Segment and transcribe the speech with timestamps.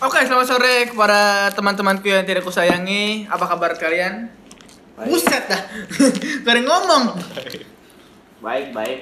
[0.00, 3.28] Oke, selamat sore kepada teman-temanku yang tidak kusayangi.
[3.28, 4.32] Apa kabar kalian?
[4.96, 5.12] Baik.
[5.12, 5.60] Buset dah.
[6.56, 7.20] Yang ngomong.
[8.40, 9.00] Baik, baik.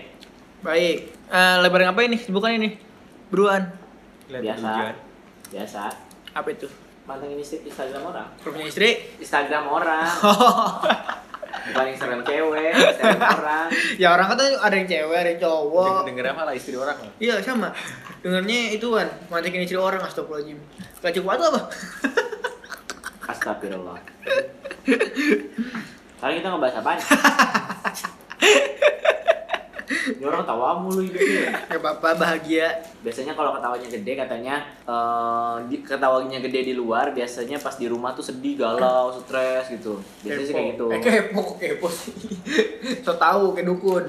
[0.59, 0.97] Baik.
[1.31, 2.27] Eh, lebar ngapain nih?
[2.27, 2.83] Bukan ini.
[3.31, 3.71] Beruan.
[4.27, 4.99] Biasa.
[5.55, 5.83] Biasa.
[6.35, 6.67] Apa itu?
[7.07, 8.27] Mantengin istri Instagram orang.
[8.43, 8.99] Punya istri?
[9.23, 10.11] Instagram orang.
[11.73, 13.67] Bukan Instagram cewek, Instagram orang.
[14.03, 16.01] ya orang kata ada yang cewek, ada yang cowok.
[16.07, 17.13] Dengernya malah istri orang loh.
[17.19, 17.69] Iya sama.
[18.23, 20.59] Dengarnya ituan, mantekin istri orang astagfirullahaladzim.
[21.03, 21.61] Gak cukup atau apa?
[23.35, 23.99] Astagfirullah.
[26.19, 26.91] Sekarang kita ngebahas apa?
[29.89, 31.49] Ini orang tawa mulu hidupnya.
[31.65, 32.69] Gak apa-apa, bahagia.
[33.01, 38.13] Biasanya kalau ketawanya gede katanya eh, di, ketawanya gede di luar, biasanya pas di rumah
[38.13, 39.97] tuh sedih, galau, stres gitu.
[40.21, 40.87] Biasanya sih kayak gitu.
[40.93, 42.13] Eh kepo, kepo sih.
[43.05, 44.05] so tau kayak dukun.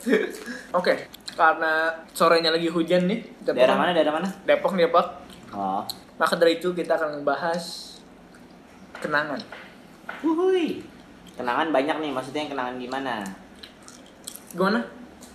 [0.78, 1.06] Oke,
[1.38, 3.22] karena sorenya lagi hujan nih.
[3.46, 3.90] Depok Daerah kan- mana?
[3.94, 4.28] Daerah mana?
[4.42, 5.06] Depok nih Depok.
[5.54, 5.86] Oh.
[6.18, 7.94] Maka dari itu kita akan membahas
[8.98, 9.38] kenangan.
[10.20, 10.82] Wuhui.
[11.38, 13.14] Kenangan banyak nih, maksudnya yang kenangan gimana?
[14.50, 14.82] Gimana?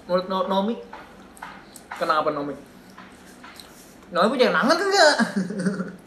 [0.06, 0.76] Menurut No- Nomi?
[1.96, 2.54] Kenang apa Nomi?
[4.12, 5.16] Nomi punya kenangan kan enggak?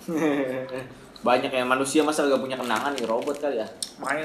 [1.27, 3.67] banyak ya manusia masa gak punya kenangan nih robot kali ya?
[3.98, 4.23] Main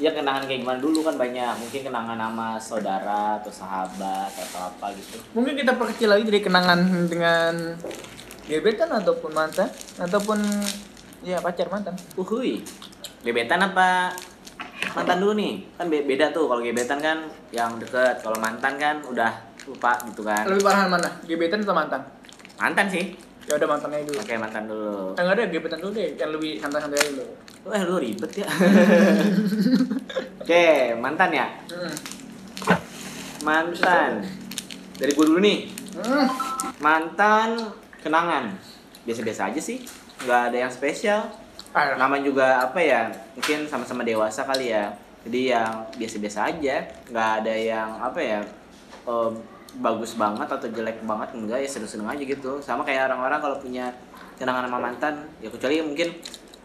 [0.00, 4.88] Iya kenangan kayak gimana dulu kan banyak, mungkin kenangan sama saudara atau sahabat atau apa
[4.96, 5.20] gitu.
[5.36, 7.76] Mungkin kita perkecil lagi jadi kenangan dengan
[8.48, 9.68] gebetan ataupun mantan
[10.00, 10.42] ataupun
[11.22, 11.94] ya pacar mantan.
[12.16, 12.64] Uhui.
[13.22, 14.16] Gebetan apa
[14.92, 15.52] mantan dulu nih?
[15.76, 17.18] Kan be- beda tuh kalau gebetan kan
[17.50, 19.32] yang deket, kalau mantan kan udah
[19.64, 20.44] lupa gitu kan.
[20.48, 21.08] Lebih parah mana?
[21.24, 22.02] Gebetan atau mantan?
[22.58, 23.14] Mantan sih.
[23.48, 24.18] Ya udah mantannya dulu.
[24.22, 25.18] Oke, mantan dulu.
[25.18, 27.26] Yang ada gebetan dulu deh, yang lebih santai-santai aja dulu.
[27.62, 28.46] Wah, lu ribet ya.
[30.42, 31.46] Oke, mantan ya.
[31.70, 31.94] Hmm.
[33.42, 34.22] Mantan.
[34.98, 35.58] Dari gue dulu nih.
[35.98, 36.26] Hmm.
[36.78, 38.54] Mantan kenangan.
[39.06, 39.82] Biasa-biasa aja sih.
[40.22, 41.26] nggak ada yang spesial.
[41.72, 43.08] Ah, Nama juga apa ya?
[43.32, 44.92] Mungkin sama-sama dewasa kali ya.
[45.24, 46.76] Jadi yang biasa-biasa aja.
[47.08, 48.40] nggak ada yang apa ya?
[49.02, 49.30] eh,
[49.82, 52.60] bagus banget atau jelek banget enggak ya seneng-seneng aja gitu.
[52.60, 53.88] Sama kayak orang-orang kalau punya
[54.36, 56.08] kenangan sama mantan, ya kecuali mungkin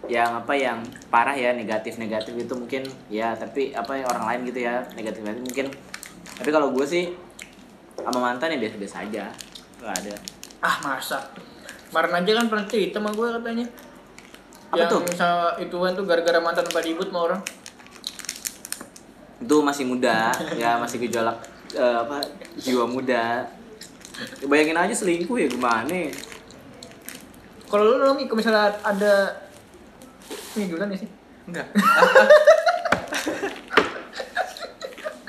[0.06, 4.60] yang apa yang parah ya negatif-negatif itu mungkin ya tapi apa ya orang lain gitu
[4.62, 5.68] ya negatif negatif mungkin
[6.38, 7.18] tapi kalau gue sih
[7.98, 9.26] sama mantan ya biasa-biasa aja
[9.82, 10.16] nggak ada
[10.62, 11.18] ah masa?
[11.90, 13.66] Kemarin aja kan pernah cerita sama gue katanya.
[14.68, 15.02] Apa yang tuh?
[15.08, 17.42] Misal ituan tuh gara-gara mantan pada ribut sama orang.
[19.38, 21.38] itu masih muda ya masih gejolak
[21.78, 22.26] eh, apa
[22.58, 23.46] jiwa muda
[24.50, 26.10] bayangin aja selingkuh ya gimana
[27.70, 29.46] Kalau lu Nomi, kalau misalnya ada
[30.56, 31.10] ini duluan ya sih?
[31.46, 31.68] Enggak.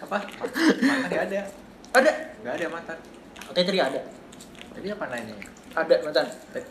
[0.08, 0.24] Apa?
[0.80, 1.40] Mantan gak ada.
[1.98, 2.12] Ada.
[2.46, 2.96] Gak ada mantan.
[3.52, 4.00] Tetri ada.
[4.78, 5.34] Jadi apa nanya?
[5.76, 6.26] Ada mantan.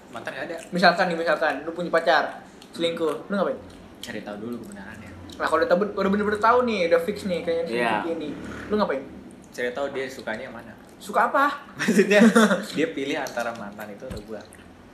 [0.09, 0.55] Mantan gak ada.
[0.71, 3.59] Misalkan nih misalkan lu punya pacar selingkuh, lu ngapain?
[3.99, 5.09] Cari tahu dulu kebenarannya.
[5.33, 8.29] Nah kalau udah tahu udah bener-bener tahu nih, udah fix nih kayaknya seperti ini,
[8.67, 9.03] lu ngapain?
[9.49, 10.73] Cari tahu dia sukanya yang mana.
[10.97, 11.45] Suka apa?
[11.77, 12.21] Maksudnya
[12.67, 14.41] dia pilih antara mantan itu atau gua.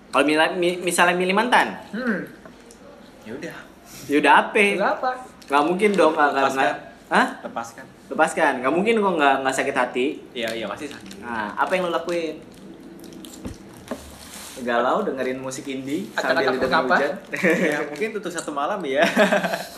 [0.10, 2.22] kalau mila- mi- misalnya milih mantan Hmm,
[3.24, 3.56] Ya udah,
[4.06, 5.12] ya udah apa suka apa?
[5.44, 6.54] nggak mungkin dong nggak Lepaskan.
[6.56, 6.76] nggak
[7.10, 7.28] Hah?
[7.42, 7.86] lepaskan.
[8.06, 11.18] lepaskan nggak mungkin kok nggak nggak sakit hati Iya, iya pasti sakit.
[11.20, 12.36] nah apa yang lo lakuin
[14.64, 16.96] galau dengerin musik indie sambil Acak-acak dengerin apa?
[16.96, 17.14] hujan
[17.70, 19.04] ya mungkin untuk satu malam ya.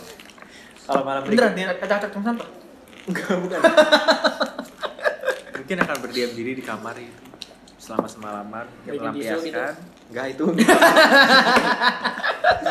[0.85, 1.51] Kalau malam Beneran?
[1.51, 2.47] berikutnya Acak-acak tong sampah?
[3.05, 3.59] enggak bukan.
[5.55, 7.21] mungkin akan berdiam diri di kamar itu
[7.75, 9.53] selama semalaman yang tisu gitu?
[9.53, 9.73] melampiaskan.
[10.05, 10.45] Enggak itu.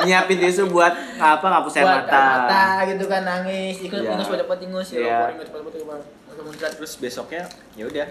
[0.00, 4.10] nyiapin tisu buat apa ngapus air Buat mata air mata gitu kan nangis, ikut Iya.
[4.12, 5.18] ingus cepet ingus ya, Iya.
[5.32, 5.48] ingus.
[6.74, 7.42] Terus besoknya
[7.72, 8.06] ya udah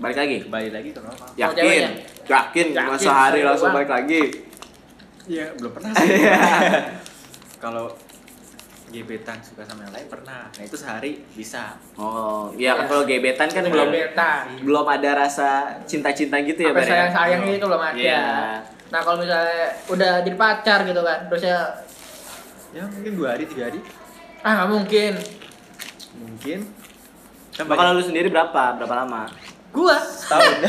[0.00, 1.28] balik lagi kembali lagi ke normal.
[1.34, 1.90] yakin ceweknya?
[2.24, 4.22] yakin Yakin, masa sehari saya langsung balik lagi
[5.22, 6.08] Iya, belum pernah sih.
[6.10, 6.42] Iya.
[7.62, 7.94] Kalau
[8.90, 10.50] gebetan suka sama yang lain pernah.
[10.50, 11.78] Nah, itu sehari bisa.
[11.94, 12.90] oh iya kan Iya.
[12.90, 14.42] kalau gebetan kan belum Gebetan.
[14.60, 15.50] belum ada rasa
[15.84, 16.88] cinta-cinta gitu ya Apa ya?
[16.88, 17.94] sayang sayang itu belum ada.
[17.94, 18.26] Iya.
[18.88, 21.58] Nah kalau misalnya udah jadi pacar gitu kan, terusnya
[22.70, 23.78] Ya mungkin dua hari, tiga hari.
[24.40, 25.12] ah nggak mungkin.
[26.16, 26.58] Mungkin.
[27.52, 29.30] Kan kalau lu sendiri berapa berapa lama
[29.70, 29.94] Gua
[30.26, 30.54] tahun.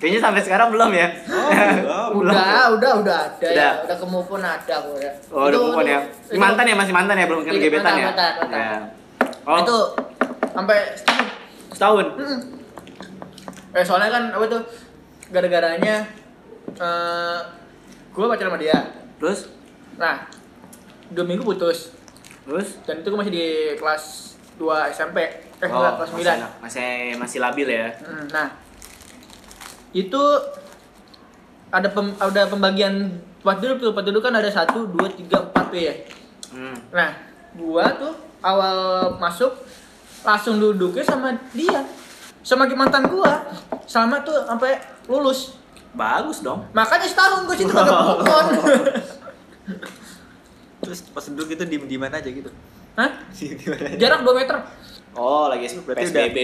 [0.00, 3.52] kayaknya sampai sekarang belum ya oh, udah, udah, udah ada Udah.
[3.52, 5.12] ya, udah kemove pun ada gua ya.
[5.28, 7.94] oh udah on ya itu- mantan ya masih mantan ya belum kan Iya, gebetan mantan,
[7.94, 8.58] ya mantan, mantan.
[8.58, 8.76] Ya.
[9.44, 9.76] oh Itu
[10.50, 11.26] sampai setahun.
[11.70, 12.40] setahun Mm-mm.
[13.70, 14.60] Eh soalnya kan apa tuh
[15.28, 15.94] gara-garanya
[16.72, 17.38] eh
[18.10, 18.76] gue pacaran sama dia.
[19.16, 19.46] terus
[19.94, 20.26] Nah
[21.08, 21.92] dua minggu putus
[22.40, 23.44] terus dan itu gue masih di
[23.76, 24.29] kelas
[24.60, 25.32] 2 SMP eh
[25.64, 28.48] oh, enggak kelas masih, 9 anak- masih masih labil ya Hmm, nah
[29.90, 30.22] itu
[31.68, 32.94] ada pem- ada pembagian
[33.40, 35.94] tempat duduk tuh tempat duduk kan ada satu dua tiga empat tuh ya
[36.50, 36.74] Hmm.
[36.90, 37.14] nah
[37.52, 38.10] gua tuh
[38.40, 38.76] awal
[39.16, 39.54] masuk
[40.20, 41.80] langsung duduknya sama dia
[42.40, 43.46] sama mantan gua
[43.84, 44.76] sama tuh sampai
[45.06, 45.56] lulus
[45.90, 46.62] Bagus dong.
[46.70, 48.46] makanya setahun gua situ kagak pukul
[50.80, 52.50] Terus pas duduk itu diem dieman aja gitu.
[52.94, 53.10] Hah?
[53.96, 54.56] Jarak 2 meter
[55.12, 56.38] Oh, lagi Berarti PSBB.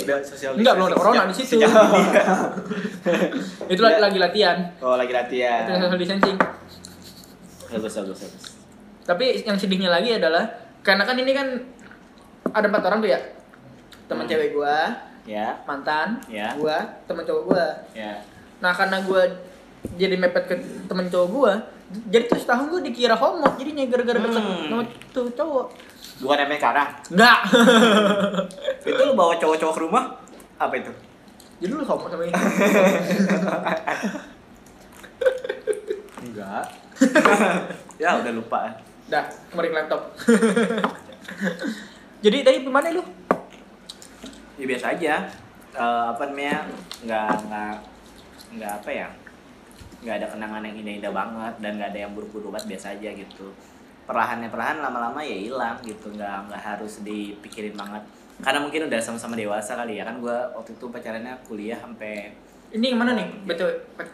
[0.00, 1.58] Udah sosial enggak belum ada corona di situ
[3.68, 5.66] itu lagi, lagi latihan Oh, lagi itu latihan.
[5.68, 6.36] social distancing
[7.68, 8.44] Bagus, bagus, bagus.
[9.02, 10.44] tapi yang sedihnya lagi adalah
[10.80, 11.48] karena kan ini kan
[12.52, 13.20] ada empat orang tuh ya
[14.06, 14.30] teman Hmm.
[14.30, 14.78] cewek gua
[15.22, 16.50] Ya, mantan Ya.
[16.52, 18.18] gua teman cowok gua ya.
[18.58, 19.22] nah karena gua
[19.92, 21.52] jadi mepet ke temen cowok gua
[22.06, 24.66] jadi terus tahun gua dikira homo jadinya gara-gara deket Hmm.
[24.68, 25.66] sama tuh cowok
[26.22, 26.88] Bukan efek karah.
[27.10, 27.38] enggak
[28.88, 30.04] Itu lu bawa cowok-cowok ke rumah?
[30.56, 30.92] Apa itu?
[31.62, 32.34] jadi lu homo sama ini
[36.22, 36.64] Enggak.
[38.02, 38.60] ya, udah lupa.
[39.06, 40.02] dah kemarin ke laptop
[42.18, 43.02] jadi tadi gimana lu
[44.56, 45.14] Ya biasa aja.
[45.74, 46.62] Eh, apa namanya?
[47.02, 47.74] Nggak nggak
[48.54, 49.08] nggak apa ya?
[50.04, 53.46] Nggak ada kenangan yang indah-indah banget dan nggak ada yang buruk-buruk banget biasa aja gitu.
[54.02, 56.10] Perlahannya perlahan lama-lama ya hilang gitu.
[56.10, 58.02] Nggak nggak harus dipikirin banget.
[58.38, 62.32] Karena mungkin udah sama-sama dewasa kali ya kan gua waktu itu pacarannya kuliah sampai
[62.72, 63.68] ini yang mana nih betul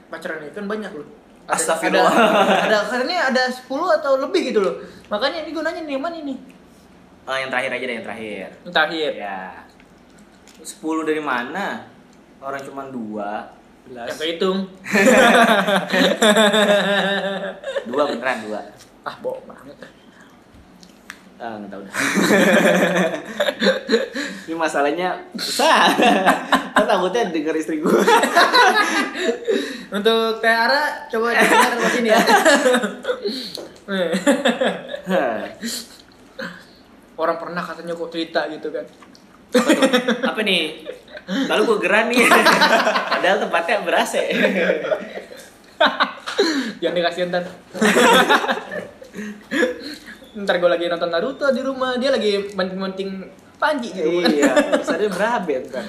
[0.08, 1.06] pacaran itu kan banyak loh
[1.46, 2.10] ada, Astagfirullah.
[2.10, 4.74] ada, ada katanya ada 10 atau lebih gitu loh
[5.06, 6.34] makanya ini gue nanya nih yang mana ini
[7.22, 8.46] Oh, yang terakhir aja deh yang terakhir.
[8.58, 9.38] yang terakhir Ya.
[10.58, 11.86] 10 dari mana?
[12.38, 13.48] Orang cuma dua.
[13.86, 14.68] yang kehitung
[17.86, 18.60] Dua beneran dua.
[19.08, 19.88] Ah bohong banget
[21.38, 21.94] Ah, nggak tahu dah.
[24.50, 25.86] Ini masalahnya susah.
[26.74, 27.94] Aku takutnya denger istri gue.
[29.94, 32.18] Untuk Teh Ara, coba dengar ke sini ya.
[37.22, 38.82] Orang pernah katanya kok cerita gitu kan.
[39.54, 39.86] Apa tuh?
[40.34, 40.90] Apa nih?
[41.46, 42.26] Lalu gue geran nih.
[43.14, 44.14] Padahal tempatnya ber-AC.
[46.82, 47.46] Yang dikasih ntar.
[50.38, 53.10] ntar gue lagi nonton Naruto di rumah, dia lagi banting-banting
[53.58, 54.30] panji di rumah.
[54.30, 55.86] iya, misalnya berabe kan.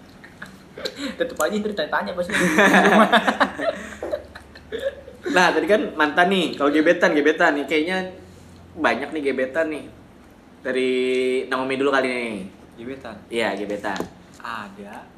[1.18, 2.34] Tetep aja ntar tanya-tanya pasti.
[5.26, 6.56] Nah, tadi kan mantan nih.
[6.56, 7.98] Kalau gebetan, gebetan nih kayaknya
[8.78, 9.84] banyak nih gebetan nih.
[10.64, 10.92] Dari
[11.50, 12.36] Naomi dulu kali nih.
[12.80, 13.16] Gebetan.
[13.28, 14.00] Iya, gebetan.
[14.40, 15.15] Ada.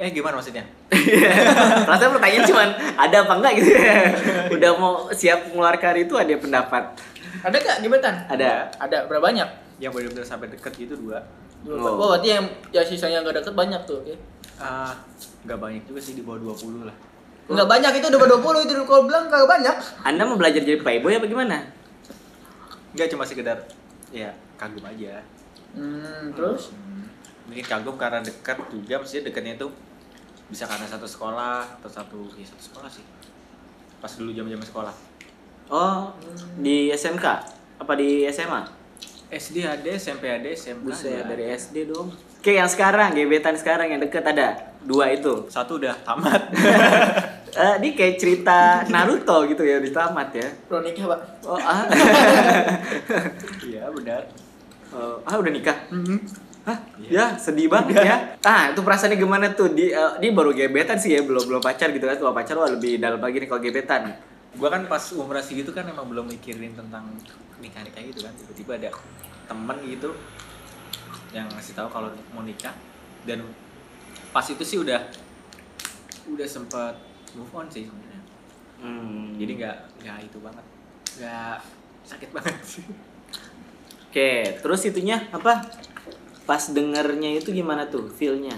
[0.00, 0.64] Eh gimana maksudnya?
[1.92, 4.08] Rasanya pertanyaan cuman ada apa enggak gitu ya.
[4.56, 6.84] Udah mau siap mengeluarkan itu ada pendapat.
[7.44, 8.14] Ada gak gebetan?
[8.32, 8.72] Ada.
[8.80, 9.48] Ada berapa banyak?
[9.76, 11.20] Yang benar-benar sampai deket gitu dua.
[11.60, 11.76] Dua.
[11.76, 12.00] Oh.
[12.00, 12.08] Oh.
[12.16, 14.00] berarti yang ya sisanya nggak deket banyak tuh.
[14.08, 14.16] Ya.
[14.56, 14.96] Ah,
[15.44, 16.96] nggak banyak juga sih di bawah 20 lah.
[17.52, 19.76] Nggak banyak itu udah 20 itu kalau bilang kagak banyak.
[20.00, 21.60] Anda mau belajar jadi playboy apa gimana?
[22.96, 23.68] Enggak cuma sekedar
[24.08, 25.20] ya kagum aja.
[25.76, 26.72] Hmm, terus?
[26.72, 27.04] Hmm,
[27.44, 29.68] mungkin kagum karena dekat juga maksudnya dekatnya itu
[30.50, 33.06] bisa karena satu sekolah atau satu ya satu sekolah sih.
[34.02, 34.94] Pas dulu zaman-zaman sekolah.
[35.70, 36.10] Oh,
[36.58, 37.26] di SMK?
[37.78, 38.66] Apa di SMA?
[39.30, 41.30] SD ada, SMP ada, SMK Buset, ada.
[41.30, 42.10] dari SD dong.
[42.10, 45.46] Oke, yang sekarang, gebetan sekarang yang deket ada dua itu.
[45.46, 46.42] Satu udah tamat.
[47.50, 50.48] Eh, ini kayak cerita Naruto gitu ya, udah tamat ya.
[50.70, 51.20] Belum nikah, Pak.
[51.42, 51.82] Oh, ah.
[53.66, 54.22] Iya, benar.
[54.94, 55.74] Oh, ah udah nikah?
[56.70, 56.78] Hah?
[57.02, 57.10] Iya.
[57.10, 58.16] Ya, sedih banget ya.
[58.46, 59.74] Ah, itu perasaannya gimana tuh?
[59.74, 62.14] Di eh, dia baru gebetan sih ya, belum belum pacar gitu kan.
[62.14, 64.14] Kalau pacar wah lebih dalam lagi nih kalau gebetan.
[64.54, 67.10] Gua kan pas umur segitu kan emang belum mikirin tentang
[67.58, 68.32] nikah nikah gitu kan.
[68.38, 68.90] Tiba-tiba ada
[69.50, 70.14] temen gitu
[71.34, 72.74] yang ngasih tahu kalau mau nikah
[73.26, 73.42] dan
[74.30, 75.10] pas itu sih udah
[76.30, 76.94] udah sempat
[77.34, 78.22] move on sih sebenarnya.
[78.78, 79.34] Hmm.
[79.34, 80.66] Jadi nggak nggak itu banget,
[81.18, 81.58] nggak
[82.06, 82.86] sakit banget sih.
[84.10, 85.62] Oke, terus itunya apa?
[86.44, 88.56] Pas dengernya itu gimana tuh feel-nya?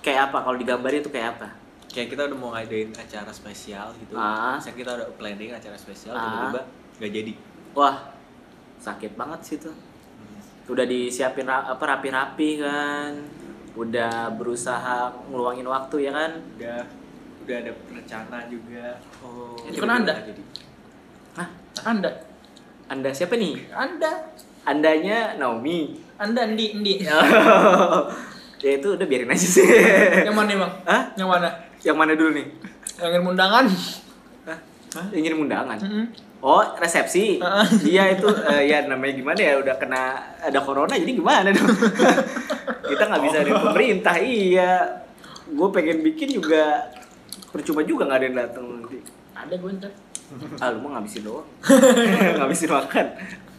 [0.00, 1.48] Kayak apa kalau digambarin itu kayak apa?
[1.90, 4.14] Kayak kita udah mau ngadain acara spesial gitu.
[4.14, 4.56] Ah.
[4.56, 6.22] Misalnya kita udah planning acara spesial, Ah.
[6.22, 6.62] tiba-tiba
[6.96, 7.32] nggak jadi.
[7.72, 7.96] Wah,
[8.78, 9.76] sakit banget sih tuh.
[10.66, 13.12] Udah disiapin ra- apa rapi-rapi kan.
[13.72, 16.32] Udah berusaha ngeluangin waktu ya kan?
[16.56, 16.80] Udah
[17.40, 18.86] udah ada rencana juga.
[19.20, 19.58] Oh.
[19.66, 20.14] Itu kan Anda?
[20.22, 20.42] jadi.
[21.36, 21.48] Hah?
[21.84, 22.10] Anda.
[22.86, 23.68] Anda siapa nih?
[23.70, 24.30] Anda.
[24.62, 26.09] Andanya Naomi.
[26.20, 26.92] Anda Andi, Andi.
[28.64, 29.64] ya itu udah biarin aja sih.
[30.28, 30.72] Yang mana, Bang?
[30.84, 31.02] Hah?
[31.16, 31.48] Yang mana?
[31.80, 32.46] Yang mana dulu nih?
[33.00, 33.64] Yang ngirim undangan.
[34.44, 34.58] Hah?
[35.16, 35.78] Yang ngirim undangan?
[35.80, 36.04] Mm-mm.
[36.40, 37.40] Oh, resepsi.
[37.84, 40.02] Iya itu eh, ya namanya gimana ya udah kena
[40.40, 41.68] ada corona jadi gimana dong?
[42.92, 44.14] Kita nggak bisa dari pemerintah.
[44.20, 44.72] Iya.
[45.52, 46.92] Gue pengen bikin juga
[47.48, 48.98] percuma juga nggak ada yang datang nanti
[49.34, 49.92] Ada gue ntar.
[50.62, 51.42] ah lu mau ngabisin doang
[52.38, 53.06] ngabisin makan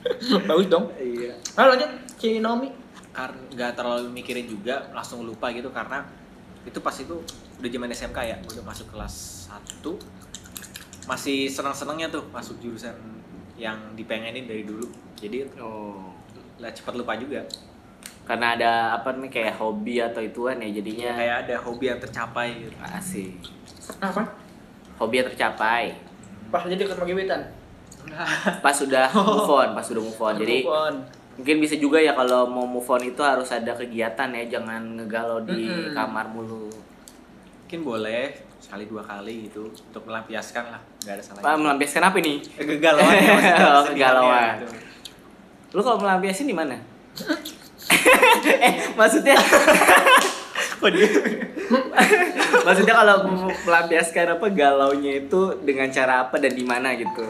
[0.50, 0.90] Bagus dong.
[0.98, 1.34] iya.
[1.58, 1.90] Ayo lanjut.
[2.18, 2.70] Si Naomi.
[3.12, 6.08] karena nggak terlalu mikirin juga langsung lupa gitu karena
[6.64, 7.20] itu pas itu
[7.60, 9.52] udah zaman SMK ya udah masuk kelas
[9.84, 9.84] 1
[11.12, 12.96] masih senang-senangnya tuh masuk jurusan
[13.60, 14.88] yang dipengenin dari dulu.
[15.20, 16.10] Jadi oh.
[16.58, 17.46] lah cepat lupa juga.
[18.26, 21.12] Karena ada apa nih kayak hobi atau ituan ya jadinya.
[21.14, 22.78] Kayak ada hobi yang tercapai gitu.
[22.80, 23.34] Asik.
[24.02, 24.24] Apa?
[25.02, 25.98] hobi yang tercapai.
[26.54, 27.42] Pas jadi ketemu gebetan.
[28.64, 30.96] pas sudah move on pas sudah move on jadi Move on.
[31.34, 35.42] mungkin bisa juga ya kalau mau move on itu harus ada kegiatan ya jangan ngegalau
[35.42, 35.92] di Mm-mm.
[35.92, 36.68] kamar mulu
[37.62, 38.24] mungkin boleh
[38.58, 42.66] sekali dua kali gitu untuk melampiaskan lah nggak ada Pak, salahnya melampiaskan apa nih Eh,
[42.68, 44.54] kegalauan ya, maksudnya, Oh, kegalauan.
[44.56, 44.68] gitu.
[45.72, 46.76] lu kalau melampiasin di mana
[48.62, 49.36] eh maksudnya
[52.62, 53.16] maksudnya kalau
[53.64, 57.26] melampiaskan apa galaunya itu dengan cara apa dan di mana gitu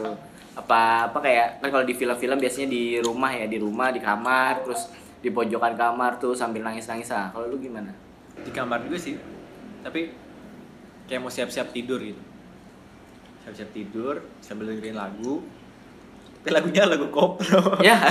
[0.52, 4.60] apa apa kayak kan kalau di film-film biasanya di rumah ya di rumah di kamar
[4.68, 4.92] terus
[5.24, 7.08] di pojokan kamar tuh sambil nangis-nangis.
[7.14, 7.94] Ah kalau lu gimana?
[8.36, 9.16] Di kamar juga sih
[9.82, 10.12] tapi
[11.08, 12.22] kayak mau siap-siap tidur gitu.
[13.48, 15.40] Siap-siap tidur sambil dengerin lagu.
[16.42, 17.78] Tapi lagunya lagu koplo.
[17.86, 17.96] Ya.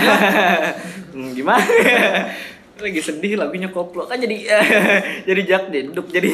[1.12, 1.68] Hmm, gimana?
[2.80, 4.08] Lagi sedih lagunya koplo.
[4.08, 4.48] Kan jadi
[5.28, 5.64] jadi jak
[6.08, 6.30] jadi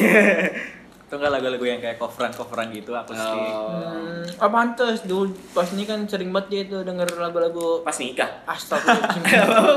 [1.08, 3.48] itu enggak lagu-lagu yang kayak coveran coveran gitu akustik.
[3.48, 3.72] Oh.
[3.72, 5.08] Hmm, ah pantes.
[5.08, 8.44] Dulu pas ini kan sering banget dia tuh denger lagu-lagu pas nikah?
[8.44, 9.22] Astagfirullahaladzim.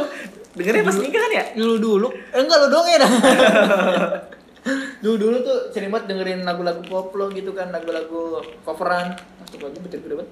[0.59, 1.45] dengernya pas nikah kan ya?
[1.55, 2.07] dulu dulu.
[2.11, 2.99] Eh enggak lo dong ya.
[5.01, 9.15] Dulu dulu tuh sering banget dengerin lagu-lagu koplo gitu kan lagu-lagu coveran.
[9.47, 10.31] Astagfirullahaladzim betul betul banget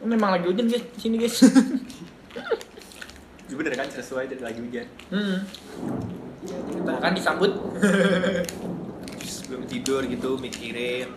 [0.00, 1.44] memang lagi hujan guys sini guys.
[3.50, 4.86] Ya bener kan sesuai dari lagi hujan.
[5.12, 5.44] Hmm.
[6.40, 7.52] kita akan disambut
[9.50, 11.10] sebelum tidur gitu mikirin.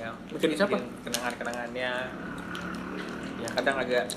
[0.00, 0.80] Ya Mikirin siapa?
[1.04, 1.92] kenangan kenangannya
[3.36, 3.48] ya.
[3.52, 4.08] Kadang agak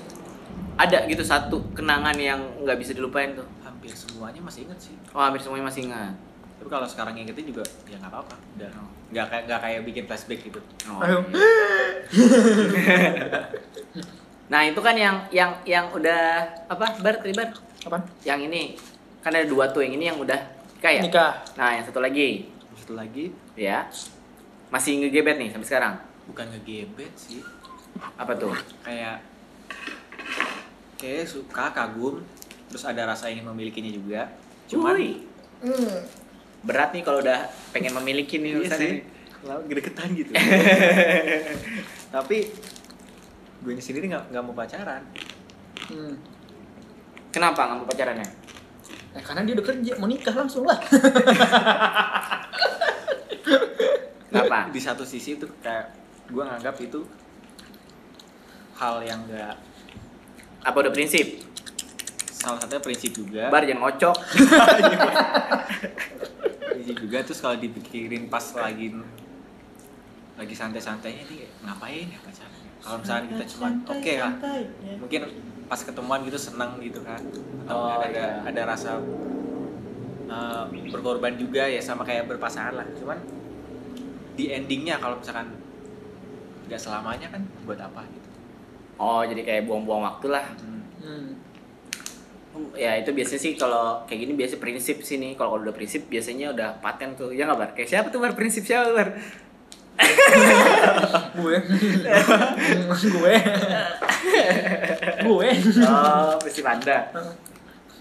[0.80, 3.44] ada gitu satu kenangan yang nggak bisa dilupain tuh.
[3.60, 4.96] Hampir semuanya masih inget sih.
[5.12, 6.16] Oh hampir semuanya masih ingat.
[6.56, 8.34] Tapi kalau sekarang ingetin juga ya nggak apa-apa.
[8.56, 8.68] Udah
[9.12, 10.60] nggak kayak nggak kayak bikin flashback gitu.
[10.88, 11.20] Oh, Ayo.
[11.36, 11.52] iya.
[14.52, 17.20] nah itu kan yang yang yang udah apa bar?
[17.20, 17.52] Tadi bar?
[17.84, 18.08] Apaan?
[18.24, 18.62] Yang ini.
[19.20, 20.40] Kan ada dua tuh yang ini yang udah
[20.84, 21.00] nikah ya?
[21.00, 21.32] Nikah.
[21.56, 22.53] Nah yang satu lagi
[22.84, 23.88] satu lagi ya
[24.68, 25.94] masih ngegebet nih sampai sekarang
[26.28, 27.40] bukan ngegebet sih
[28.20, 28.52] apa tuh
[28.84, 29.24] kayak
[31.00, 32.20] kayak suka kagum
[32.68, 34.28] terus ada rasa ingin memilikinya juga
[34.68, 35.00] cuman
[35.64, 35.96] hmm.
[36.68, 39.00] berat nih kalau udah pengen memiliki nih Iya urusan sih.
[39.64, 40.32] gregetan gitu.
[42.14, 42.36] Tapi
[43.64, 45.00] gue sendiri nggak nggak mau pacaran.
[45.88, 46.16] Hmm.
[47.32, 48.28] kenapa nggak mau pacarannya
[49.14, 50.74] Nah, karena dia udah kerja mau nikah langsung lah
[54.74, 55.94] Di satu sisi tuh kayak
[56.26, 57.06] gue nganggap itu
[58.74, 59.54] hal yang nggak
[60.60, 61.46] apa udah prinsip
[62.34, 63.46] salah satunya prinsip juga.
[63.46, 64.16] bar jangan ngocok
[66.66, 68.90] prinsip juga terus kalau dipikirin pas lagi
[70.34, 72.60] lagi santai-santainya nih ngapain ya pacaran?
[72.76, 74.32] Kalau misalnya kita cuma oke lah
[74.82, 74.94] Ya.
[74.98, 75.20] mungkin
[75.64, 77.22] pas ketemuan gitu senang gitu kan
[77.64, 78.44] atau Oh, ada iya.
[78.44, 78.98] ada rasa
[80.26, 83.16] uh, berkorban juga ya sama kayak berpasangan lah cuman
[84.34, 85.50] di endingnya kalau misalkan
[86.66, 88.28] nggak selamanya kan buat apa gitu.
[88.98, 90.46] Oh jadi kayak buang-buang waktu lah.
[90.58, 90.82] Hmm.
[92.54, 92.70] Hmm.
[92.78, 95.34] ya itu biasanya sih kalau kayak gini biasa prinsip sih nih.
[95.34, 97.34] Kalau udah prinsip biasanya udah paten tuh.
[97.34, 97.70] Ya nggak bar?
[97.74, 98.34] Kayak siapa tuh bar?
[98.38, 99.10] Prinsip siapa bar?
[101.38, 101.56] Gue.
[103.14, 103.34] Gue.
[105.26, 105.48] Gue.
[105.82, 106.98] Oh prinsip anda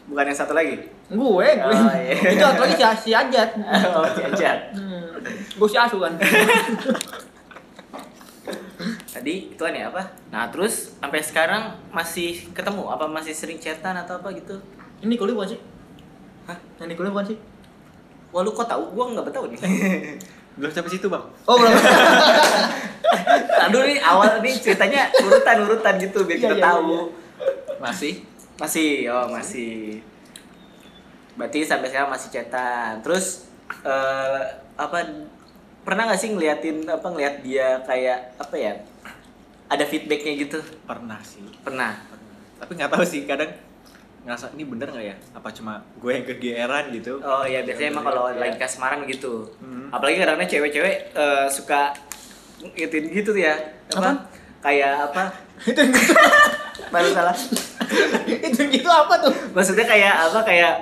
[0.05, 0.75] bukan yang satu lagi?
[1.07, 1.49] Gue gue.
[1.63, 2.15] Oh, iya.
[2.35, 3.49] itu atau lagi si, si Ajat.
[3.97, 4.59] Oh si Ajat.
[4.71, 5.01] Hmm.
[5.53, 6.11] gue si Asu kan
[9.07, 10.03] tadi itu ya apa?
[10.27, 12.83] Nah terus sampai sekarang masih ketemu?
[12.89, 14.59] Apa masih sering chatan atau apa gitu?
[14.99, 15.59] Ini kuliah bukan sih?
[16.43, 16.57] Hah?
[16.81, 17.37] yang di kuliah bukan sih?
[18.33, 19.59] Wah lu kok tahu gua nggak tahu nih.
[20.57, 21.23] Belum sampai situ bang.
[21.47, 21.71] Oh belum.
[23.63, 26.83] Aduh nih awal nih ceritanya urutan urutan gitu biar Iya, kita iya, tahu.
[26.83, 27.03] iya.
[27.79, 28.13] masih
[28.63, 29.99] masih oh masih.
[31.33, 33.49] berarti sampai sekarang masih chatan terus
[33.83, 34.41] eh,
[34.75, 35.03] apa
[35.81, 38.73] pernah nggak sih ngeliatin apa ngeliat dia kayak apa ya
[39.67, 40.59] ada feedbacknya gitu?
[40.85, 41.41] Pernah sih.
[41.59, 41.97] Pernah?
[42.05, 42.37] Pernah.
[42.55, 43.49] tapi nggak tahu sih kadang
[44.23, 45.15] ngerasa ini bener nggak ya?
[45.33, 47.17] Apa cuma gue yang kegeeran gitu?
[47.19, 48.39] Oh iya biasanya emang kalau Iya.
[48.39, 49.49] lagi kasmaran gitu.
[49.59, 49.89] Hmm.
[49.91, 51.91] apalagi kadang-kadang cewek-cewek eh, suka
[52.63, 53.57] ngituin gitu ya.
[53.91, 53.99] Apa?
[53.99, 54.17] Apaan?
[54.63, 55.23] Kayak apa?
[56.93, 57.35] Baru salah.
[58.25, 59.33] Itu gitu apa tuh?
[59.51, 60.39] Maksudnya kayak apa?
[60.41, 60.73] Kayak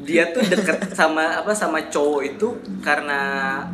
[0.00, 2.48] dia tuh deket sama apa sama cowok itu
[2.80, 3.20] karena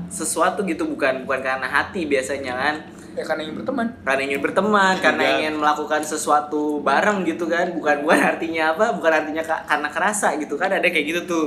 [0.09, 2.75] sesuatu gitu bukan bukan karena hati biasanya kan.
[3.16, 3.87] Ya karena ingin berteman.
[4.02, 5.33] Karena ingin berteman karena Iya.
[5.38, 7.73] ingin melakukan sesuatu bareng gitu kan.
[7.73, 8.93] Bukan bukan artinya apa?
[8.93, 10.69] Bukan artinya ka- karena kerasa gitu kan.
[10.69, 11.47] Ada kayak gitu tuh.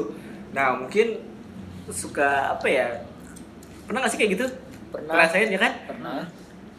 [0.54, 1.22] Nah mungkin
[1.90, 2.88] suka apa ya?
[3.86, 4.46] Pernah gak sih kayak gitu?
[4.90, 5.14] Pernah.
[5.14, 5.74] ngerasain ya kan?
[5.86, 6.18] Pernah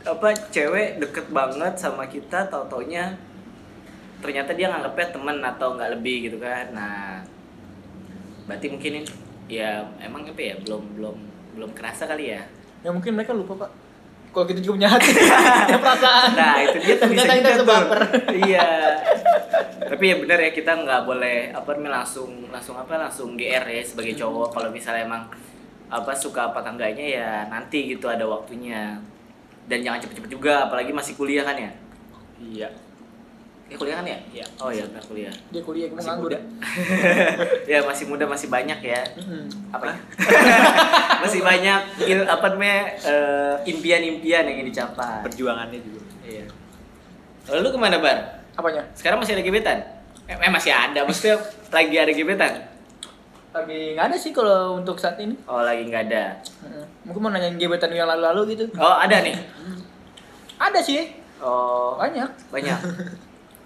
[0.00, 3.12] apa cewek deket banget sama kita tau taunya
[4.21, 6.73] ternyata dia nganggapnya temen atau nggak lebih gitu kan.
[6.73, 7.25] Nah
[8.45, 9.11] berarti mungkin ini
[9.49, 11.16] ya emang apa ya belum belum
[11.57, 12.42] belum kerasa kali ya.
[12.85, 13.71] Ya mungkin mereka lupa pak.
[14.30, 15.11] Kalau kita juga punya hati
[15.66, 16.30] punya perasaan.
[16.38, 18.00] Nah itu dia tuh bisa kita sebaper.
[18.47, 18.69] iya.
[19.90, 24.14] Tapi ya benar ya kita nggak boleh apa langsung langsung apa langsung gr ya sebagai
[24.14, 24.54] cowok.
[24.54, 25.25] Kalau misalnya emang
[25.90, 28.95] apa suka apa tangganya ya nanti gitu ada waktunya
[29.70, 31.70] dan jangan cepet-cepet juga apalagi masih kuliah kan ya
[32.38, 32.68] iya
[33.70, 34.18] Eh, kuliah kan ya?
[34.34, 34.42] Iya.
[34.58, 35.30] Oh iya, benar kuliah.
[35.46, 36.38] dia kuliah Masih nganggur muda.
[37.70, 38.98] ya masih muda, masih banyak ya.
[39.14, 39.46] Mm-mm.
[39.70, 39.84] Apa?
[39.86, 39.96] ya?
[41.22, 45.22] masih banyak il- apa namanya eh, impian-impian yang ingin dicapai.
[45.22, 46.44] perjuangannya juga Iya.
[47.46, 48.18] Lalu lu ke mana bar?
[48.58, 49.78] apanya Sekarang masih ada gebetan?
[50.26, 51.38] Eh, eh, masih ada, maksudnya
[51.70, 52.52] lagi ada gebetan?
[53.50, 56.38] Lagi nggak ada sih kalau untuk saat ini Oh lagi nggak ada.
[57.02, 59.35] Mungkin mau nanyain gebetan yang lalu-lalu gitu Oh ada nih.
[60.57, 62.78] ada sih Oh banyak banyak.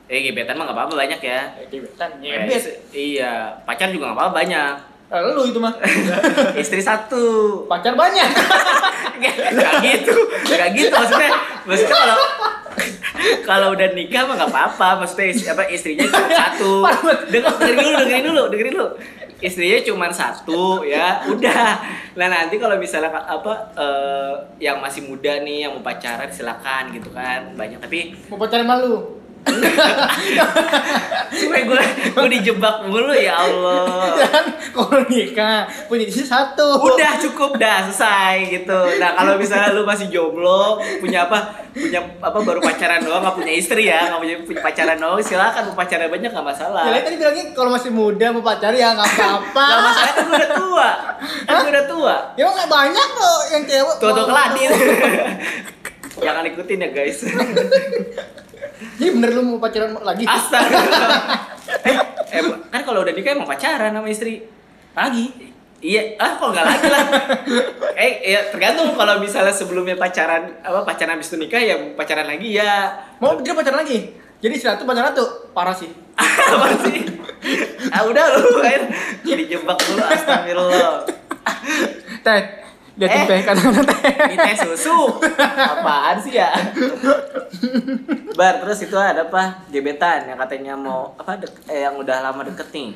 [0.04, 1.40] Eh gebetan mah nggak apa-apa banyak ya.
[1.54, 4.72] Eh, gebetan Eh, ngebet is- iya, pacar juga nggak apa-apa banyak.
[5.06, 5.72] lalu itu mah
[6.60, 7.24] Istri satu.
[7.64, 8.28] pacar banyak
[9.54, 10.14] Gak gitu,
[10.50, 11.30] gak gitu maksudnya.
[11.62, 12.18] Maksudnya kalau
[13.42, 14.88] kalau udah nikah mah nggak apa-apa.
[15.00, 16.72] Maksudnya apa istrinya cuma satu.
[17.28, 18.88] Dengar dengerin dulu, dengerin dulu, dengerin dulu.
[19.44, 21.64] Istrinya cuma satu ya, udah.
[22.16, 24.32] Nah nanti kalau misalnya apa eh,
[24.64, 27.52] yang masih muda nih yang mau pacaran silakan gitu kan.
[27.52, 27.84] Banyak.
[27.84, 29.23] Tapi mau pacaran malu
[31.34, 31.82] supaya gue
[32.14, 34.16] gue dijebak mulu ya Allah.
[34.18, 36.80] kan kalau nikah punya istri satu.
[36.80, 38.80] Udah cukup dah selesai gitu.
[38.96, 43.52] Nah kalau misalnya lu masih jomblo punya apa punya apa baru pacaran doang nggak punya
[43.52, 46.84] istri ya nggak punya, punya pacaran doang silakan mau pacaran banyak nggak masalah.
[46.86, 49.66] Ya, lain tadi bilangnya kalau masih muda mau pacaran ya nggak apa-apa.
[49.66, 50.90] nggak masalah kan gue udah tua.
[51.44, 52.16] Kan gue udah tua.
[52.38, 53.96] Ya nggak banyak loh yang cewek.
[53.98, 54.62] tua tua mau- keladi
[56.24, 57.18] jangan ikutin ya guys
[58.98, 60.24] Jadi bener lu mau pacaran lagi?
[60.26, 60.76] astaga
[61.88, 61.96] eh,
[62.34, 64.44] eh, kan kalau udah nikah emang pacaran sama istri
[64.94, 65.26] Lagi.
[65.84, 67.02] Iya, ah kok nggak lagi lah.
[67.92, 72.56] eh, ya tergantung kalau misalnya sebelumnya pacaran apa pacaran habis itu nikah ya pacaran lagi
[72.56, 72.94] ya.
[73.20, 74.16] Mau dia pacaran lagi?
[74.40, 75.92] Jadi istri satu pacaran satu parah sih.
[76.56, 77.04] apa sih?
[77.92, 78.82] Ah udah lu kan
[79.28, 81.04] dijebak dulu astagfirullah.
[82.24, 82.40] Teh,
[82.94, 83.26] liatin Eh.
[83.26, 84.12] teh kata-kata teh.
[84.30, 85.18] Ini teh susu.
[85.56, 86.54] Apaan sih ya?
[88.32, 89.66] Bar, terus itu ada apa?
[89.68, 92.90] Gebetan yang katanya mau apa dek, eh, yang udah lama deket nih.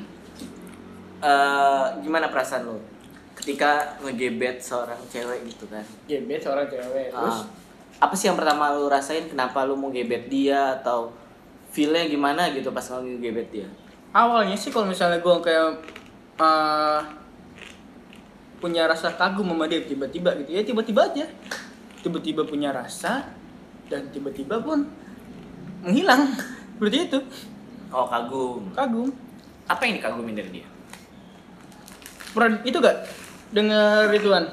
[1.19, 2.79] Eh, gimana perasaan lu
[3.35, 5.83] ketika ngegebet seorang cewek gitu kan?
[6.05, 7.11] Gebet seorang cewek.
[7.11, 11.11] Terus Ah, apa sih yang pertama lu rasain kenapa lu mau gebet dia atau
[11.69, 13.69] feelnya gimana gitu pas lu ngegebet dia?
[14.09, 15.69] awalnya sih kalau misalnya gue kayak
[16.39, 17.01] eh,
[18.59, 20.51] punya rasa kagum sama dia tiba-tiba gitu.
[20.51, 21.27] Ya tiba-tiba aja.
[21.99, 23.27] Tiba-tiba punya rasa
[23.87, 24.87] dan tiba-tiba pun
[25.83, 26.35] menghilang.
[26.79, 27.19] Seperti itu.
[27.89, 28.71] Oh kagum.
[28.75, 29.09] kagum.
[29.67, 30.69] Apa yang dikagumin dari dia?
[32.29, 33.09] pernah itu gak
[33.51, 34.45] denger ituan.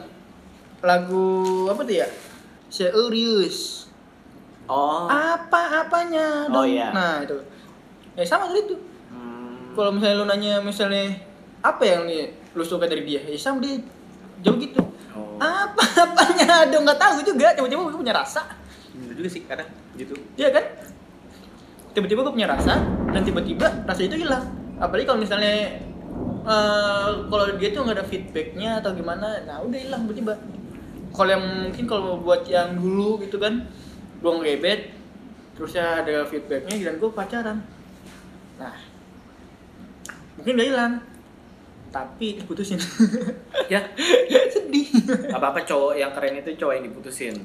[0.82, 1.28] Lagu
[1.70, 2.08] apa tuh ya?
[2.68, 3.86] Serius
[4.66, 5.06] Oh.
[5.06, 6.90] apa apanya Oh, dong iya.
[6.90, 7.38] nah itu.
[8.18, 8.76] Ya sama tadi itu.
[9.14, 9.78] Hmm.
[9.78, 11.14] kalau misalnya lu nanya misalnya
[11.62, 13.22] apa yang nih lu suka dari dia?
[13.22, 13.78] Ya sama dia
[14.46, 14.82] jauh gitu.
[15.18, 15.42] Oh.
[15.42, 16.70] apa apanya?
[16.70, 17.52] Dong nggak tahu juga.
[17.58, 18.46] Tiba-tiba gue punya rasa.
[18.94, 20.14] Bener juga sih kadang gitu.
[20.38, 20.64] Iya kan?
[21.98, 22.80] Tiba-tiba gue punya rasa
[23.10, 24.46] dan tiba-tiba rasa itu hilang.
[24.78, 25.82] Apalagi kalau misalnya
[26.46, 30.38] eh, kalau dia tuh nggak ada feedbacknya atau gimana nah udah hilang tiba-tiba.
[31.16, 33.66] Kalau yang mungkin kalau buat yang dulu gitu kan
[34.20, 34.92] gue ngebet
[35.56, 37.58] terusnya ada feedbacknya dan gue pacaran.
[38.60, 38.76] Nah
[40.36, 40.94] mungkin udah hilang
[41.96, 42.76] tapi diputusin
[43.66, 43.80] Ya,
[44.48, 44.92] sedih
[45.32, 47.36] apa-apa cowok yang keren itu cowok yang diputusin.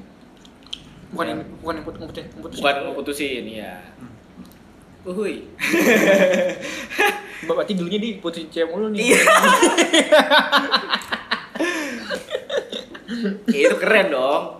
[1.11, 1.31] bukan Ya.
[1.33, 3.75] yang bukan yang put- putusin putusin Bukan ngeputusin, ya.
[5.03, 5.47] Uhuy.
[7.49, 9.21] berarti dulunya diputusin cewek mulu nih Iya.
[13.47, 14.55] Ya, itu keren dong.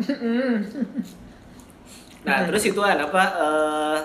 [2.21, 3.97] Nah, terus ituan apa eh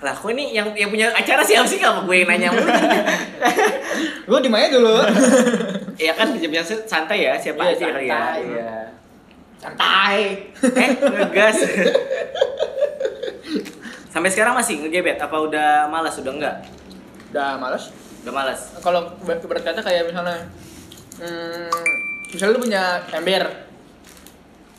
[0.00, 1.76] lah ini yang yang punya acara siapa sih?
[1.76, 2.64] Kalau gue yang nanya mulu?
[4.28, 4.96] Gue di mana dulu?
[6.00, 8.16] Ya kan biasa santai ya siapa Iya, aja kali ya.
[8.16, 8.40] santai.
[8.40, 8.72] iya.
[9.60, 10.18] Santai.
[10.64, 11.56] Eh ngegas.
[14.08, 15.20] Sampai sekarang masih ngegebet?
[15.20, 16.16] Apa udah malas?
[16.16, 16.56] Udah enggak?
[17.30, 17.92] Udah males
[18.24, 18.60] Udah males.
[18.80, 20.40] kalau ber- berkata kayak misalnya
[21.20, 21.68] hmm,
[22.32, 22.82] misalnya lu punya
[23.12, 23.44] ember.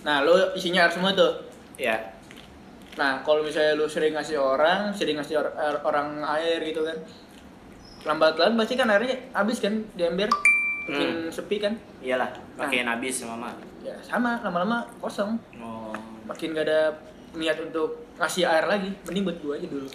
[0.01, 1.37] Nah lu isinya air semua tuh.
[1.77, 2.01] Ya.
[2.93, 6.97] Nah kalau misalnya lu sering ngasih orang sering ngasih or- air- orang air gitu kan
[8.03, 10.27] lambat laun pasti kan airnya habis kan di ember
[10.83, 12.27] makin sepi kan Iyalah,
[12.57, 13.53] makin habis mama.
[13.79, 15.93] ya sama lama-lama kosong Oh.
[16.25, 16.91] makin gak ada
[17.31, 19.87] niat untuk ngasih air lagi mending buat gua aja dulu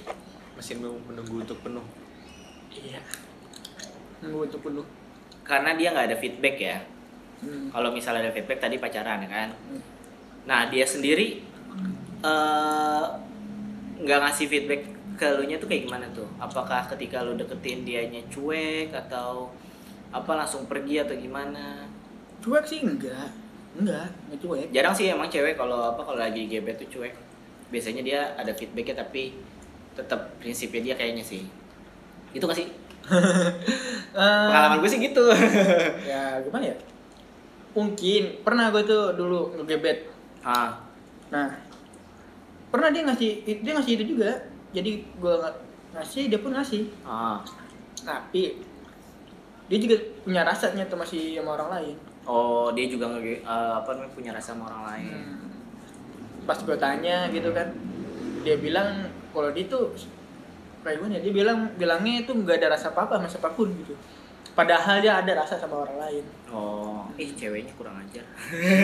[0.57, 1.85] Mesin menunggu untuk penuh.
[2.73, 3.03] iya
[4.19, 4.87] nunggu untuk penuh
[5.45, 6.79] Karena dia nggak ada feedback ya.
[7.39, 7.71] hmm.
[7.71, 9.55] Kalau misalnya ada feedback tadi pacaran kan.
[9.55, 9.79] Hmm.
[10.43, 11.39] Nah, dia sendiri
[12.27, 13.05] eh
[14.03, 14.83] nggak ngasih feedback
[15.17, 16.29] ke lu nya tuh kayak gimana tuh?
[16.37, 19.49] Apakah ketika lu deketin dianya cuek atau
[20.11, 21.87] apa langsung pergi atau gimana?
[22.37, 23.33] cuek sih enggak
[23.75, 27.15] enggak enggak cuek Jarang sih emang cewek kalau apa kalau lagi gebet tuh cuek.
[27.73, 29.35] Biasanya dia ada feedbacknya tapi
[29.97, 31.43] tetap prinsipnya dia kayaknya sih.
[32.35, 32.69] Itu gak sih?
[34.17, 35.29] Eh, Pengalaman gue sih gitu.
[36.11, 36.77] ya gimana ya
[37.77, 40.09] mungkin pernah gue tuh dulu ngegebet
[40.41, 40.81] ah,
[41.29, 41.53] nah
[42.77, 43.31] pernah dia ngasih
[43.65, 44.31] dia ngasih itu juga
[44.77, 45.35] jadi gue
[45.97, 47.41] ngasih dia pun ngasih ah.
[48.05, 48.61] tapi
[49.67, 53.95] dia juga punya rasanya tuh masih sama orang lain Oh, dia juga nge eh, apa
[53.95, 55.15] namanya punya rasa sama orang lain.
[55.15, 55.47] Hmm.
[56.43, 57.71] pas gue tanya gitu kan
[58.47, 59.91] dia bilang kalau dia tuh
[60.87, 63.67] kayak gimana ya, dia bilang bilangnya itu nggak ada rasa apa apa sama siapa pun
[63.75, 63.99] gitu
[64.57, 68.23] padahal dia ada rasa sama orang lain Oh, ih ceweknya kurang ajar.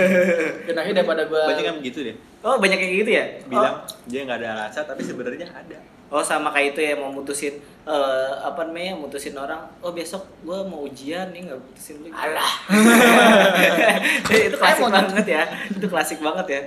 [0.67, 2.17] dan akhirnya daripada gue Banyak yang begitu deh.
[2.43, 3.25] Oh, banyak kayak gitu ya?
[3.47, 5.79] Bilang dia nggak ada rasa tapi sebenarnya ada.
[6.13, 7.57] Oh, sama kayak itu ya mau mutusin
[7.87, 8.99] eh, apa namanya?
[8.99, 9.63] mutusin orang.
[9.79, 12.11] Oh, besok gua mau ujian nih nggak mutusin lu.
[12.11, 12.53] alah
[14.51, 15.43] itu klasik banget ya.
[15.71, 16.63] Itu klasik banget ya.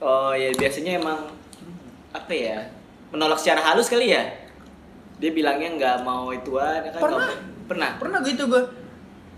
[0.00, 1.30] Oh, ya biasanya emang
[2.16, 2.64] apa ya?
[3.12, 4.24] Menolak secara halus kali ya?
[5.20, 7.59] Dia bilangnya nggak mau ituan, ya kan Pernah.
[7.70, 7.90] Pernah.
[8.02, 8.62] pernah gitu gue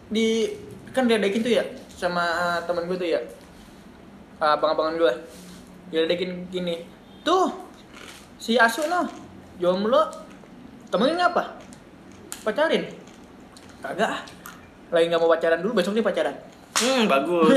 [0.09, 0.49] di
[0.97, 3.21] kan diadakin tuh ya sama temen gue tuh ya.
[4.41, 5.13] Abang-abangan gue
[5.93, 6.89] diadakin gini
[7.21, 7.53] tuh
[8.41, 9.07] si Asu noh
[9.61, 10.09] jomblo.
[10.89, 11.57] Temennya apa?
[12.45, 12.85] Pacarin?
[13.81, 14.21] Kagak ah.
[14.93, 16.37] Lagi nggak mau pacaran dulu besok dia pacaran.
[16.77, 17.53] Hmm, bagus.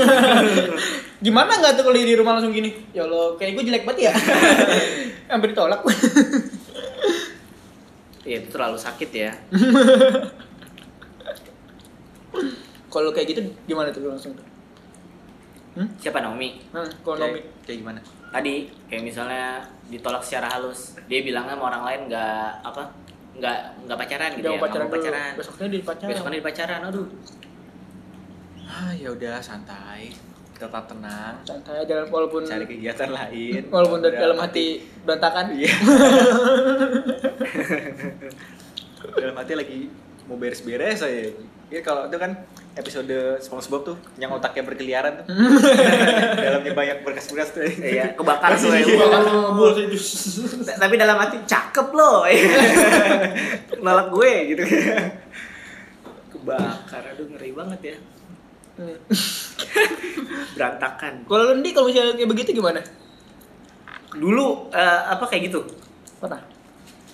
[1.24, 2.72] gimana nggak tuh kalau di rumah langsung gini?
[2.92, 4.12] Ya Allah kayak gue jelek banget ya.
[5.32, 5.84] Hampir ditolak.
[8.26, 9.30] Iya, itu terlalu sakit ya.
[12.86, 14.44] kalau kayak gitu gimana tuh langsung tuh
[15.74, 15.86] hmm?
[15.96, 16.60] Siapa Naomi?
[16.70, 17.98] Nah, kalau Kayak, Nomi kayak gimana?
[18.26, 18.54] tadi
[18.86, 19.44] kayak misalnya
[19.86, 22.80] ditolak secara halus dia bilangnya sama orang lain nggak apa
[23.36, 24.94] nggak nggak pacaran gitu Jangan ya nggak pacaran dulu.
[24.96, 26.08] pacaran Besoknya di pacaran.
[26.10, 27.06] besoknya di pacaran aduh
[28.66, 30.10] Ah ya udah santai,
[30.52, 33.62] tetap tenang, Santai aja walaupun cari kegiatan lain.
[33.70, 34.20] walaupun dari Udah.
[34.26, 34.64] dalam hati
[35.00, 35.44] berantakan.
[35.54, 35.70] Iya.
[39.16, 39.78] dalam hati lagi
[40.26, 41.30] mau beres-beres saya.
[41.66, 45.26] Ya kalau itu kan episode SpongeBob tuh yang otaknya berkeliaran tuh.
[46.44, 47.66] Dalamnya banyak berkas-berkas tuh.
[47.82, 48.84] iya kebakar tuh ya
[50.78, 52.22] tapi dalam hati cakep loh.
[53.84, 54.62] Nolak gue gitu.
[56.36, 57.96] Kebakar aduh ngeri banget ya.
[60.54, 61.24] Berantakan.
[61.24, 62.80] Kalau lu Ndi kalau misalnya kayak begitu gimana?
[64.16, 65.60] dulu eh, apa kayak gitu?
[66.22, 66.40] Pernah.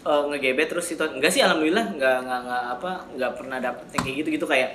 [0.02, 1.04] Eh, ngegebet terus itu.
[1.06, 4.70] Enggak sih alhamdulillah nggak nggak nggak apa nggak pernah dapet yang kayak gitu gitu kayak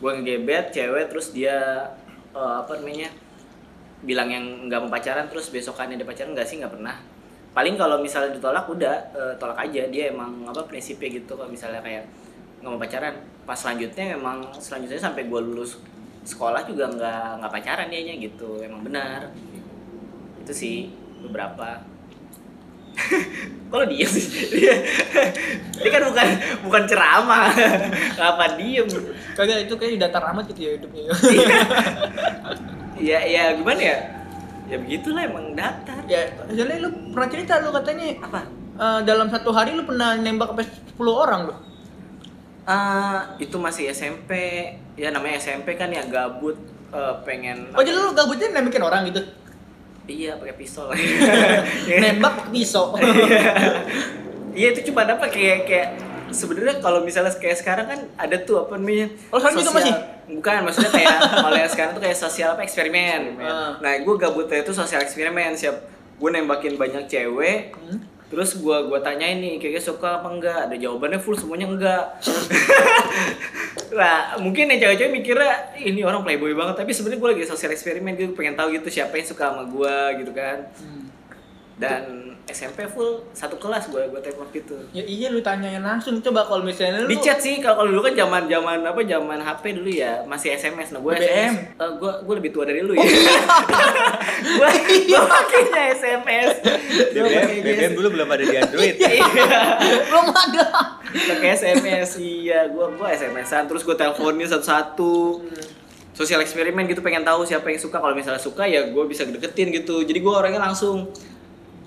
[0.00, 1.84] gue ngegebet cewek terus dia
[2.32, 3.12] eh, apa namanya
[4.00, 6.96] bilang yang nggak mau pacaran terus besokannya dia pacaran nggak sih nggak pernah.
[7.52, 9.84] Paling kalau misalnya ditolak udah eh, tolak aja.
[9.92, 12.08] Dia emang apa prinsipnya gitu kalau misalnya kayak
[12.64, 13.14] nggak mau pacaran.
[13.44, 15.76] Pas selanjutnya emang selanjutnya sampai gue lulus
[16.24, 18.64] sekolah juga nggak nggak pacaran dianya gitu.
[18.64, 19.28] Emang benar.
[20.40, 20.88] Itu sih
[21.20, 21.84] beberapa
[23.70, 24.26] kalau diem sih?
[24.50, 24.74] Dia,
[25.78, 26.26] dia kan bukan
[26.66, 27.50] bukan ceramah.
[28.18, 28.86] Apa diem?
[29.38, 31.02] Kagak itu kayak datar amat gitu ya hidupnya.
[33.00, 33.18] ya.
[33.30, 33.96] Ya gimana ya?
[34.68, 36.04] Ya begitulah emang datar.
[36.04, 38.40] Ya, soalnya lu pernah cerita lu katanya apa?
[38.80, 41.54] eh, dalam satu hari lu pernah nembak sampai 10 orang lu.
[42.68, 44.30] Ah, itu masih SMP
[44.94, 46.54] ya namanya SMP kan ya gabut
[46.92, 49.20] eh, pengen Oh jadi lu gabutnya nembakin orang gitu?
[50.10, 50.90] Iya pakai pistol
[52.02, 52.90] Nembak pakai pisau.
[54.52, 55.88] iya itu cuma apa kayak kayak
[56.30, 59.94] sebenarnya kalau misalnya kayak sekarang kan ada tuh apa namanya Oh, sekarang juga masih?
[60.30, 61.10] bukan maksudnya kayak
[61.42, 63.78] kalau yang sekarang tuh kayak sosial apa eksperimen Ah.
[63.78, 67.98] nah gue gabutnya itu sosial eksperimen siap gue nembakin banyak cewek Hmm?
[68.30, 70.58] Terus gue gua tanyain nih kayaknya suka apa enggak?
[70.70, 72.04] Ada jawabannya full semuanya enggak.
[73.90, 76.78] Nah mungkin ya cewek-cewek mikirnya ini orang playboy banget.
[76.78, 79.96] Tapi sebenarnya gue lagi sosial eksperimen gue pengen tahu gitu siapa yang suka sama gue
[80.22, 80.70] gitu kan.
[80.78, 81.09] Hmm.
[81.80, 82.02] Dan
[82.50, 86.18] SMP full satu kelas gue gue tembak gitu Ya iya lu tanyain langsung.
[86.18, 89.38] Coba kalau misalnya lu di chat sih kalau kalau dulu kan zaman zaman apa zaman
[89.38, 91.30] HP dulu ya masih SMS nah gue BBM.
[91.30, 93.06] SMS Eh, gue gue lebih tua dari lu ya.
[94.40, 94.68] Gue
[95.04, 96.48] gue pakainya SMS
[97.12, 98.94] BBM, BBM dulu belum ada di Android.
[98.98, 99.60] iya.
[100.10, 100.64] Belum ada.
[101.06, 102.66] pakai SMS iya.
[102.66, 105.44] Gue gue SMS-an terus gue teleponin satu-satu.
[106.16, 108.00] Sosial eksperimen gitu pengen tahu siapa yang suka.
[108.00, 110.02] Kalau misalnya suka ya gue bisa deketin gitu.
[110.02, 111.08] Jadi gue orangnya langsung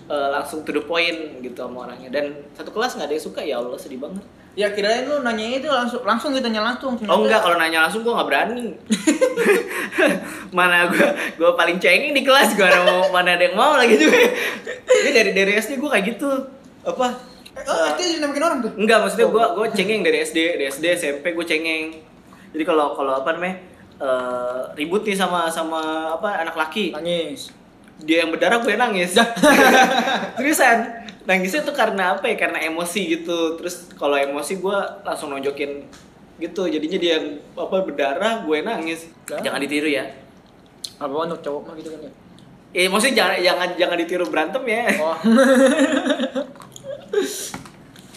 [0.09, 3.41] eh, langsung to the point gitu sama orangnya dan satu kelas nggak ada yang suka
[3.43, 6.93] ya Allah sedih banget Ya kirain lu nanya itu langsung langsung gitu nanya langsung.
[7.09, 8.77] Oh enggak, kalau nanya langsung gue nggak berani.
[10.57, 11.07] mana gue
[11.41, 14.13] gue paling cengeng di kelas gue mau mana ada yang mau lagi juga.
[14.93, 16.29] Ini dari dari SD gue kayak gitu.
[16.85, 17.33] Apa?
[17.65, 18.71] Oh, itu dinamakin orang tuh.
[18.77, 21.85] Enggak, maksudnya gue gue cengeng dari SD, dari SD SMP gue cengeng.
[22.53, 23.57] Jadi kalau kalau apa namanya
[23.97, 27.49] eh, ribut nih sama sama apa anak laki, Nangis.
[28.01, 29.13] Dia yang berdarah gue yang nangis.
[30.37, 31.05] Seriusan.
[31.23, 32.35] Nangisnya tuh karena apa ya?
[32.35, 33.55] Karena emosi gitu.
[33.61, 35.85] Terus kalau emosi gue langsung nonjokin
[36.41, 36.65] gitu.
[36.67, 39.07] Jadinya dia yang apa berdarah, gue yang nangis.
[39.29, 39.39] Lah.
[39.39, 40.09] Jangan ditiru ya.
[40.99, 42.11] Apa untuk cowok mah gitu kan ya.
[42.73, 44.81] Eh, maksudnya jangan jangan jangan ditiru berantem ya.
[44.97, 45.17] Oh.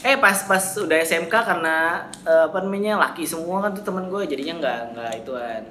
[0.07, 4.23] Eh pas pas udah SMK karena eh, apa namanya laki semua kan tuh temen gue
[4.23, 5.67] jadinya nggak nggak ituan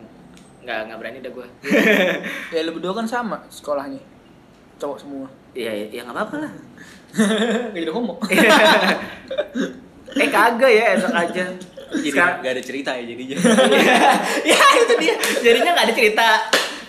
[0.66, 1.48] nggak nggak berani dah gue.
[2.54, 4.02] ya lu berdua kan sama sekolahnya.
[4.76, 5.28] Cowok semua.
[5.54, 6.52] Iya ya ya nggak apa-apa lah.
[7.72, 8.20] Gak jadi homo.
[10.16, 11.46] eh kagak ya enak aja.
[11.86, 13.38] Jadi Sekarang- nggak ada cerita ya jadinya.
[14.44, 16.28] ya itu dia jadinya nggak ada cerita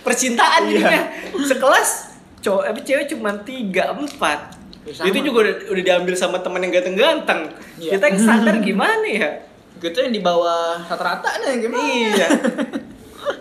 [0.00, 1.02] percintaan jadinya
[1.36, 1.90] sekelas
[2.38, 6.70] cowok apa cewek cuma tiga empat Ya, itu juga udah, udah diambil sama teman yang
[6.72, 7.98] ganteng-ganteng Iya.
[7.98, 9.42] kita yang sadar gimana ya
[9.76, 11.82] Gitu yang di bawah rata-rata nih gimana?
[11.82, 12.28] iya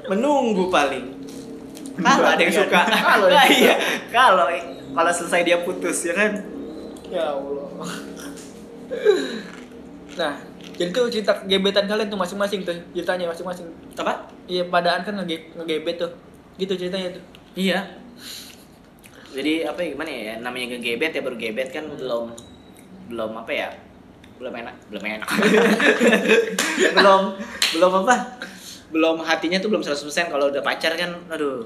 [0.09, 1.15] menunggu paling.
[1.95, 2.81] Kalau ada yang suka.
[2.85, 3.75] Kalau Nah, iya.
[4.11, 4.47] kalau
[4.95, 6.31] kalau selesai dia putus ya kan?
[7.11, 7.67] Ya Allah.
[10.15, 10.33] Nah,
[10.75, 13.67] jadi tuh cerita gebetan kalian tuh masing-masing tuh ceritanya masing-masing.
[13.95, 14.27] apa?
[14.47, 16.11] Iya, padaan kan nge ngegebet tuh.
[16.59, 17.23] Gitu ceritanya tuh.
[17.55, 17.79] iya.
[19.35, 20.35] Jadi apa ya gimana ya?
[20.39, 22.31] Namanya ngegebet ya baru gebet kan belum
[23.11, 23.69] belum apa ya?
[24.35, 25.29] Belum enak belum enak.
[26.95, 27.21] Belum
[27.71, 28.15] belum apa
[28.89, 31.65] belum hatinya tuh belum 100% kalau udah pacar kan aduh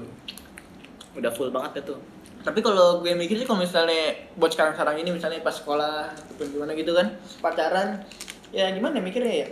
[1.12, 1.98] udah full banget tuh
[2.40, 6.72] Tapi kalau gue mikir sih kalau misalnya buat sekarang-sekarang ini misalnya pas sekolah ataupun gimana
[6.72, 8.00] gitu kan, pacaran
[8.48, 9.48] ya gimana ya mikirnya ya?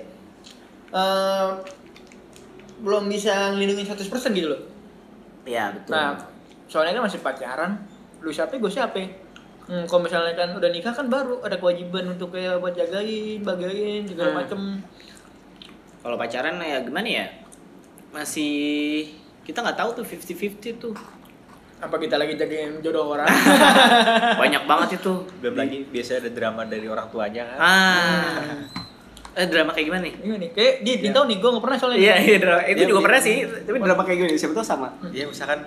[0.89, 1.49] Eh
[2.81, 4.63] belum bisa ngelindungin 100% gitu loh.
[5.45, 6.17] ya betul Nah,
[6.65, 7.77] soalnya kan masih pacaran,
[8.21, 9.05] lu siapa gue siapa.
[9.69, 14.09] Hmm, kalau misalnya kan udah nikah kan baru ada kewajiban untuk kayak buat jagain, bagain
[14.09, 14.39] segala Hmm.
[14.41, 14.61] macem.
[15.99, 17.27] kalau pacaran ya gimana ya
[18.11, 18.53] masih
[19.43, 20.95] kita nggak tahu tuh 50-50 tuh.
[21.79, 23.31] Apa kita lagi jagain jodoh orang?
[24.43, 25.13] banyak banget itu.
[25.39, 27.59] Belum lagi biasanya ada drama dari orang tuanya kan.
[27.59, 28.43] ah.
[29.39, 30.15] Eh drama kayak gimana nih?
[30.19, 31.99] Ini nih, kayak dia, dia tahu nih, gue gak pernah soalnya.
[32.03, 33.07] iya iya drama itu Iya, juga iya.
[33.07, 33.37] pernah sih.
[33.47, 34.89] Tapi drama kayak gini siapa tuh sama.
[35.09, 35.61] Dia misalkan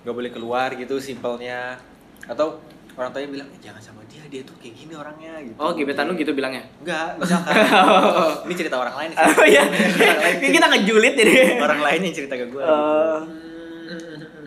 [0.00, 1.82] nggak boleh keluar gitu simpelnya.
[2.24, 2.62] Atau
[3.00, 5.56] orang tuanya bilang "Eh, jangan sama dia dia tuh kayak gini orangnya gitu.
[5.56, 7.52] oh gebetan lu gitu bilangnya Enggak, misalkan.
[8.44, 9.10] ini cerita orang lain.
[9.10, 9.24] sih.
[9.32, 12.60] oh iya Orang lain kita ngejulit jadi orang lain yang cerita ke gue.
[12.60, 13.20] Eh,
[13.90, 14.46] Hmm.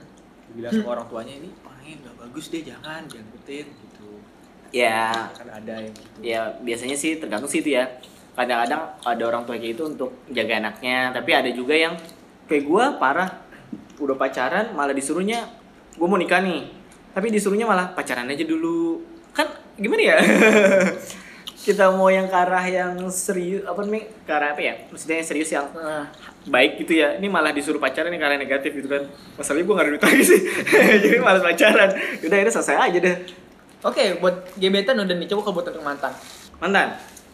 [0.53, 4.09] bilang sama orang tuanya ini orangnya nggak bagus deh jangan jangan ikutin gitu.
[4.71, 6.17] ya Kan ada yang gitu.
[6.21, 7.89] ya biasanya sih tergantung sih itu ya
[8.33, 11.93] kadang-kadang ada orang tua kayak itu untuk jaga anaknya tapi ada juga yang
[12.45, 13.29] kayak gua parah
[13.95, 15.43] udah pacaran malah disuruhnya
[15.91, 16.65] gue mau nikah nih
[17.13, 19.05] tapi disuruhnya malah pacaran aja dulu.
[19.37, 19.47] Kan
[19.77, 20.17] gimana ya?
[21.63, 24.73] Kita mau yang ke arah yang serius apa nih ke arah apa ya?
[24.91, 26.11] Maksudnya yang serius yang Nah,
[26.49, 27.15] baik gitu ya.
[27.15, 29.07] Ini malah disuruh pacaran nih karena negatif gitu kan.
[29.39, 30.41] Masalahnya gue gak ada duit lagi sih.
[31.07, 31.89] Jadi malas pacaran.
[32.19, 33.15] Udah akhirnya selesai aja deh.
[33.83, 36.11] Oke, buat gebetan udah nih, coba kalau buat mantan.
[36.59, 36.87] mantan?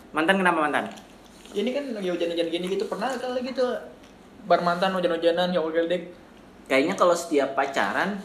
[0.10, 0.86] Mantan kenapa mantan?
[1.54, 3.66] Ini kan lagi hujan-hujan gini gitu, pernah kali gitu.
[4.50, 6.10] Bar mantan hujan-hujanan, yang geldek.
[6.70, 8.22] kayaknya kalau setiap pacaran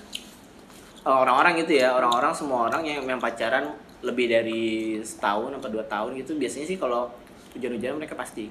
[1.05, 4.63] orang-orang gitu ya orang-orang semua orang yang yang pacaran lebih dari
[5.01, 7.09] setahun atau dua tahun gitu biasanya sih kalau
[7.57, 8.51] hujan-hujan mereka pasti.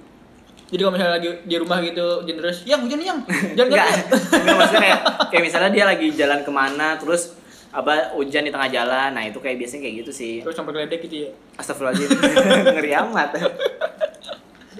[0.73, 3.19] Jadi kalau misalnya lagi di rumah gitu, hujan terus, yang hujan yang,
[3.57, 4.41] jangan enggak geldek.
[4.41, 7.37] enggak maksudnya kayak kayak misalnya dia lagi jalan ke mana terus
[7.73, 10.33] apa hujan di tengah jalan nah itu kayak biasanya kayak gitu sih.
[10.41, 11.31] Terus sampai geledek gitu ya.
[11.61, 12.09] Astagfirullahaladzim
[12.79, 13.29] ngeri amat.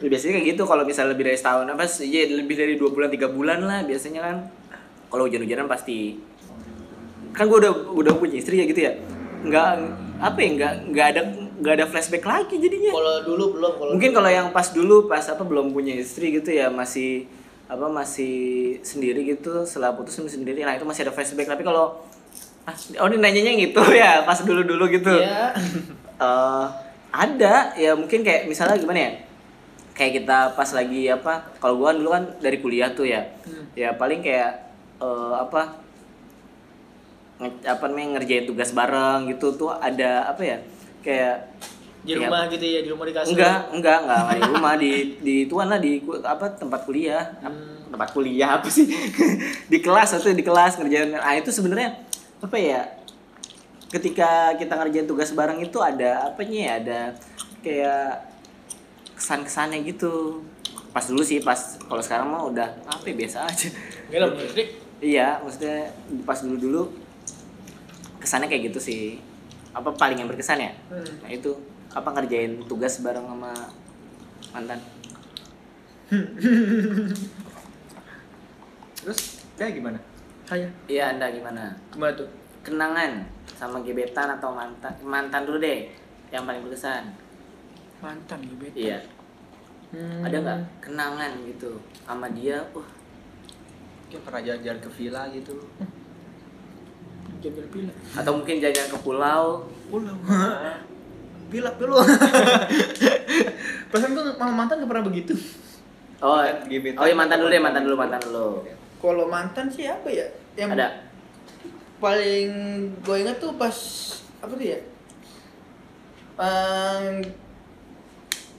[0.02, 2.90] Ya, biasanya kayak gitu kalau misalnya lebih dari setahun apa sih ya lebih dari dua
[2.90, 4.38] bulan tiga bulan lah biasanya kan.
[5.14, 6.18] Kalau hujan-hujanan pasti
[7.34, 8.94] kan gue udah udah punya istri ya gitu ya.
[9.44, 9.68] Nggak
[10.24, 11.22] apa ya nggak nggak ada
[11.60, 12.94] nggak ada flashback lagi jadinya.
[12.94, 16.54] Kalau dulu belum, kalau mungkin kalau yang pas dulu pas apa belum punya istri gitu
[16.54, 17.26] ya masih
[17.68, 20.62] apa masih sendiri gitu setelah putus sendiri.
[20.62, 21.50] Nah itu masih ada flashback.
[21.50, 22.06] Tapi kalau
[22.64, 22.72] Ah,
[23.04, 25.12] oh ini nanyanya gitu ya pas dulu dulu gitu.
[25.12, 25.52] Iya.
[26.14, 26.66] Eh,
[27.12, 29.12] ada ya mungkin kayak misalnya gimana ya?
[29.98, 33.28] Kayak kita pas lagi apa kalau gua kan dulu kan dari kuliah tuh ya.
[33.44, 33.66] Hmm.
[33.76, 35.83] ya paling kayak eh, apa
[37.64, 40.58] apa namanya ngerjain tugas bareng gitu tuh ada apa ya
[41.00, 41.36] kayak
[42.04, 43.32] Di ya, rumah gitu ya, di rumah di kasur.
[43.32, 47.88] enggak enggak enggak enggak di rumah di di tuan lah di apa tempat kuliah Hmm.
[47.90, 48.92] tempat kuliah apa sih
[49.72, 51.96] di kelas atau di kelas ngerjain ah itu sebenarnya
[52.40, 52.82] apa ya
[53.88, 57.00] ketika kita ngerjain tugas bareng itu ada apanya ya ada
[57.62, 58.08] kayak
[59.14, 60.42] kesan kesannya gitu
[60.92, 63.70] pas dulu sih pas kalau sekarang mah udah apa ya, biasa aja
[64.12, 64.68] listrik.
[65.00, 65.90] iya maksudnya
[66.22, 66.82] pas dulu dulu
[68.24, 69.20] kesannya kayak gitu sih
[69.72, 71.04] apa paling yang berkesan ya Hmm.
[71.20, 71.52] nah itu
[71.90, 73.52] apa ngerjain tugas bareng sama
[74.52, 74.80] mantan
[78.96, 79.20] Terus
[79.54, 80.00] kayak gimana?
[80.44, 80.68] Saya.
[80.86, 82.28] iya anda gimana Gimana tuh?
[82.62, 85.92] kenangan sama gebetan atau mantan mantan dulu deh
[86.30, 87.12] yang paling berkesan
[88.00, 88.72] Mantan gitu.
[88.74, 89.00] iya
[89.90, 90.26] Hmm.
[90.26, 91.70] ada nggak kenangan gitu
[92.02, 92.88] sama dia wah
[94.04, 95.54] Mungkin pernah jalan-jalan ke villa gitu.
[97.44, 97.92] Jalan pila.
[98.16, 100.16] atau mungkin jajan ke pulau Pulau.
[101.52, 102.02] Pila pila.
[103.94, 105.36] Perasaan gua sama mantan gak pernah begitu.
[106.18, 106.98] oh Gebetan.
[106.98, 108.64] oh iya mantan dulu deh mantan dulu mantan dulu
[108.98, 110.26] Kalau mantan sih apa ya?
[110.56, 110.88] Yang ada
[112.00, 112.50] paling
[113.00, 113.76] gue inget tuh pas
[114.40, 114.80] apa tuh ya?
[116.34, 117.22] Pang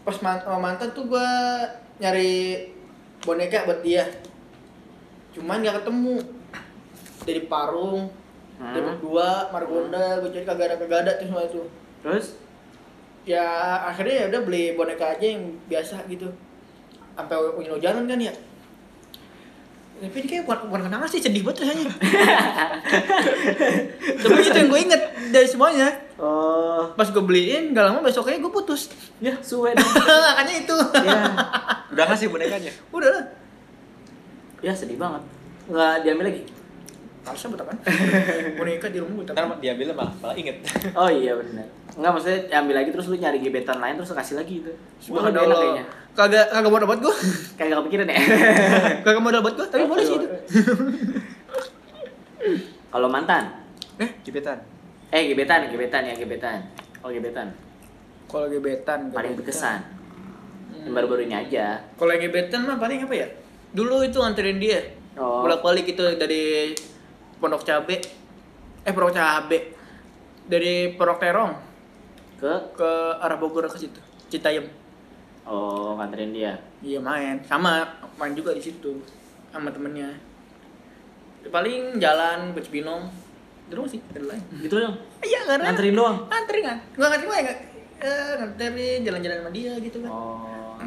[0.00, 1.28] pas man- sama mantan tuh gue
[1.98, 2.68] nyari
[3.20, 4.04] boneka buat dia.
[5.32, 6.20] Cuman gak ketemu.
[7.24, 8.12] Dari Parung,
[8.54, 8.70] Hmm.
[8.70, 11.62] Depok 2, Margonda, gue cari kagak ada kagak ada tuh semua itu.
[12.00, 12.38] terus
[13.24, 13.42] Ya
[13.82, 16.28] akhirnya ya udah beli boneka aja yang biasa gitu.
[17.16, 18.34] Sampai hujan kan ya.
[19.94, 21.86] Tapi ini kayak bukan, bukan kenangan sih, sedih banget rasanya.
[24.20, 25.88] Tapi itu yang gue inget dari semuanya.
[26.18, 28.90] oh Pas gue beliin, gak lama besoknya gue putus.
[29.18, 29.88] ya suwe dong
[30.28, 30.76] Makanya itu.
[31.00, 31.18] ya
[31.94, 32.72] Udah ngasih bonekanya?
[32.92, 33.24] Udah lah.
[34.60, 35.20] ya sedih banget
[35.64, 36.42] nggak diambil lagi
[37.24, 37.78] Harusnya buat apaan?
[38.54, 39.58] Boneka di rumah Ntar apaan?
[39.58, 40.56] diambil malah malah inget.
[41.00, 44.58] oh iya benar nggak maksudnya ambil lagi terus lu nyari gebetan lain terus kasih lagi
[44.58, 44.70] gitu
[45.06, 45.56] Gua lebih enak Subhanallah.
[45.56, 47.14] kayaknya Kagak kagak mau dapat gue.
[47.56, 48.16] kayak gak kepikiran ya
[49.04, 50.26] Kagak mau dapat gue, tapi boleh sih itu.
[52.88, 53.44] kalau mantan
[53.94, 54.58] Eh, Gebetan.
[55.08, 56.66] eh gebetan gebetan ya gebetan
[57.00, 57.54] oh gebetan
[58.26, 59.80] kalau gebetan paling berkesan
[60.74, 60.90] Hmm.
[60.90, 63.28] yang baru-baru ini aja Kalau yang gebetan mah paling apa ya?
[63.70, 64.82] Dulu itu anterin dia.
[65.14, 65.40] Oh.
[65.40, 66.74] Bolak-balik itu dari
[67.44, 68.00] Pondok Cabe.
[68.80, 69.58] Eh, Pondok Cabe.
[70.42, 71.52] Dari Pondok Terong
[72.34, 74.00] ke ke arah Bogor ke situ.
[74.26, 74.64] Citayam.
[75.44, 77.36] oh nganterin dia Iya main.
[77.44, 77.84] Sama
[78.16, 78.96] main juga di situ
[79.52, 80.08] sama temennya.
[81.44, 83.12] Paling jalan ke Cibinong.
[83.64, 84.44] Terus sih, ada lain.
[84.60, 86.78] gitu dong Iya, karena nganterin doang Nganterin kan?
[86.96, 87.62] Gua nganterin gua ya nggak-
[87.98, 90.10] eh, nganterin jalan-jalan sama dia gitu kan.
[90.10, 90.80] oh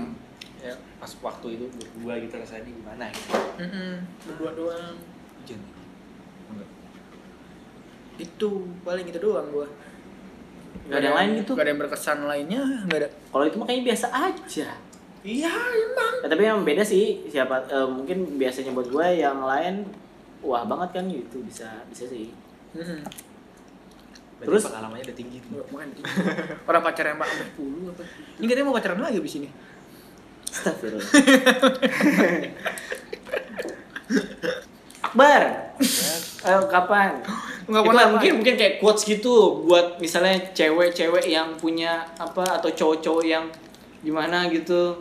[0.58, 3.30] Ya pas waktu itu berdua gitu rasanya gimana gitu.
[3.58, 3.94] Mm-mm,
[4.26, 4.94] berdua doang.
[5.38, 5.62] Hujan.
[8.18, 8.50] Itu
[8.82, 9.68] paling itu doang gua.
[10.88, 11.52] Nggak ada yang lain gitu?
[11.58, 13.10] Gak ada yang berkesan lainnya, nggak ada.
[13.34, 14.68] kalau itu mah kayaknya biasa aja
[15.28, 16.14] Iya, emang.
[16.24, 19.84] Ya, tapi yang beda sih siapa eh, mungkin biasanya buat gue yang lain
[20.40, 22.32] wah banget kan gitu bisa bisa sih.
[24.38, 24.64] Berarti Terus?
[24.70, 25.66] pengalamannya udah tinggi tuh.
[25.74, 26.08] Makanya gitu.
[26.70, 28.04] Orang pacaran mbak sampai 10 apa.
[28.40, 29.50] Ini katanya mau pacaran lagi di sini.
[30.48, 31.04] Astagfirullah
[35.12, 35.44] Akbar
[36.48, 37.20] Ayo kapan?
[37.68, 42.72] Nggak Itu pernah, mungkin mungkin kayak quotes gitu buat misalnya cewek-cewek yang punya apa atau
[42.72, 43.46] cowok-cowok yang
[44.00, 44.96] gimana gitu.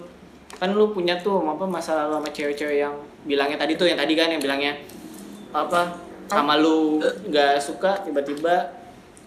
[0.59, 4.19] Kan lu punya tuh apa masa lalu sama cewek-cewek yang bilangnya tadi tuh yang tadi
[4.19, 4.75] kan yang bilangnya
[5.55, 5.95] apa
[6.27, 8.67] sama lu nggak suka tiba-tiba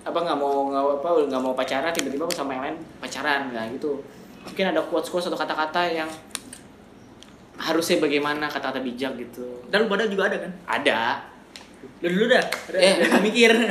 [0.04, 4.00] apa nggak mau nggak apa nggak mau pacaran tiba-tiba sama yang lain pacaran nggak gitu
[4.44, 6.10] mungkin ada quotes quotes atau kata-kata yang
[7.60, 10.52] harusnya bagaimana kata-kata bijak gitu Dan lu pada juga ada kan?
[10.64, 11.00] ada
[12.00, 12.44] Lu dulu dah.
[12.70, 12.94] Ada, Eh.
[13.06, 13.52] gua mikir.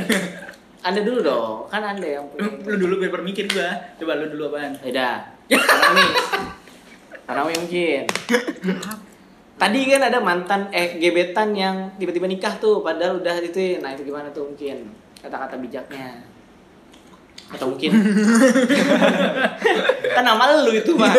[0.78, 3.68] anda dulu dong kan anda yang punya lu dulu biar bermikir gua.
[3.98, 4.78] Coba lu dulu apaan?
[4.78, 6.06] beda Rami
[7.26, 8.02] Rami mungkin
[9.58, 14.06] tadi kan ada mantan eh gebetan yang tiba-tiba nikah tuh padahal udah itu nah itu
[14.06, 14.86] gimana tuh mungkin
[15.18, 16.22] kata-kata bijaknya
[17.50, 17.90] atau mungkin
[20.14, 21.10] kan nama lu itu mah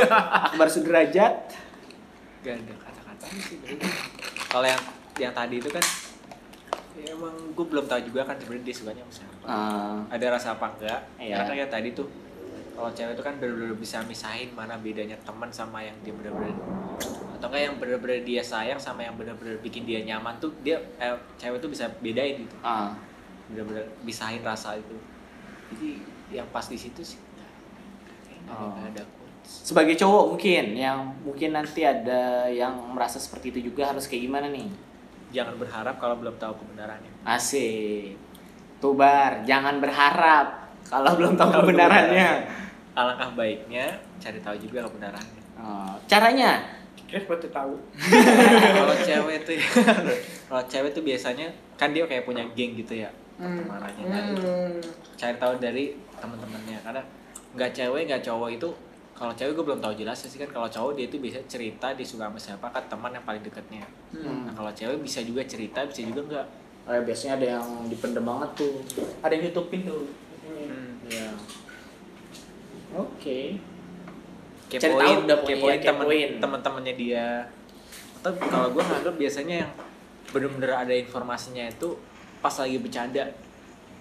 [0.50, 1.36] Akbar Sudrajat
[2.40, 3.60] Gak ada kata-kata sih.
[4.48, 4.80] Kalau yang
[5.20, 5.84] yang tadi itu kan
[6.98, 9.46] ya emang gue belum tahu juga kan sebenarnya dia sukanya sama siapa.
[9.46, 11.02] Ah, Ada rasa apa enggak?
[11.18, 11.36] Iya.
[11.38, 12.08] Karena kayak tadi tuh
[12.74, 16.56] kalau cewek itu kan benar-benar bisa misahin mana bedanya teman sama yang dia benar-benar
[17.36, 21.16] atau enggak yang benar-benar dia sayang sama yang benar-benar bikin dia nyaman tuh dia eh,
[21.36, 22.56] cewek tuh bisa bedain gitu.
[22.64, 22.96] ah.
[23.52, 24.96] benar-benar bisahin rasa itu
[25.70, 25.90] jadi
[26.32, 27.20] yang pas di situ sih
[28.50, 28.74] Oh.
[28.82, 29.06] ada.
[29.46, 34.50] Sebagai cowok mungkin yang mungkin nanti ada yang merasa seperti itu juga harus kayak gimana
[34.50, 34.66] nih?
[35.30, 38.18] Jangan berharap kalau belum tahu kebenarannya Asik.
[38.78, 40.48] Tubar, jangan berharap
[40.84, 42.30] kalau belum tahu Tahu kebenarannya.
[42.92, 43.86] alangkah baiknya
[44.18, 46.64] cari tahu juga kebenarannya Oh, caranya?
[47.02, 47.76] Kira seperti tahu.
[48.78, 49.68] kalau cewek tuh ya,
[50.46, 54.80] kalau cewek tuh biasanya kan dia kayak punya geng gitu ya temanannya kan Hmm.
[55.16, 57.02] cari tahu dari teman-temannya karena
[57.52, 58.70] nggak cewek nggak cowok itu
[59.20, 62.08] kalau cewek gue belum tahu jelas sih kan kalau cowok dia itu bisa cerita dia
[62.08, 64.48] suka sama siapa kan teman yang paling dekatnya Hmm.
[64.48, 66.48] nah kalau cewek bisa juga cerita bisa juga enggak
[66.90, 68.82] Oh, ya, biasanya ada yang dipendem banget tuh.
[69.22, 70.10] Ada yang tutupin tuh.
[71.06, 71.30] Ya.
[72.98, 73.62] Oke.
[74.74, 76.30] Cari kepoin tahu udah kepoin temen kepoin.
[76.42, 77.46] teman-temannya dia
[78.20, 79.72] atau kalau gue nganggap biasanya yang
[80.34, 81.94] bener-bener ada informasinya itu
[82.42, 83.26] pas lagi bercanda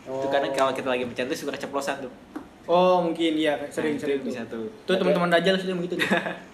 [0.03, 2.13] itu kadang kalau kita lagi bercanda suka keceplosan tuh
[2.69, 4.69] Oh mungkin iya sering Nah, sering itu bisa tuh.
[4.85, 5.97] tuh teman-teman Dajjal sih begitu.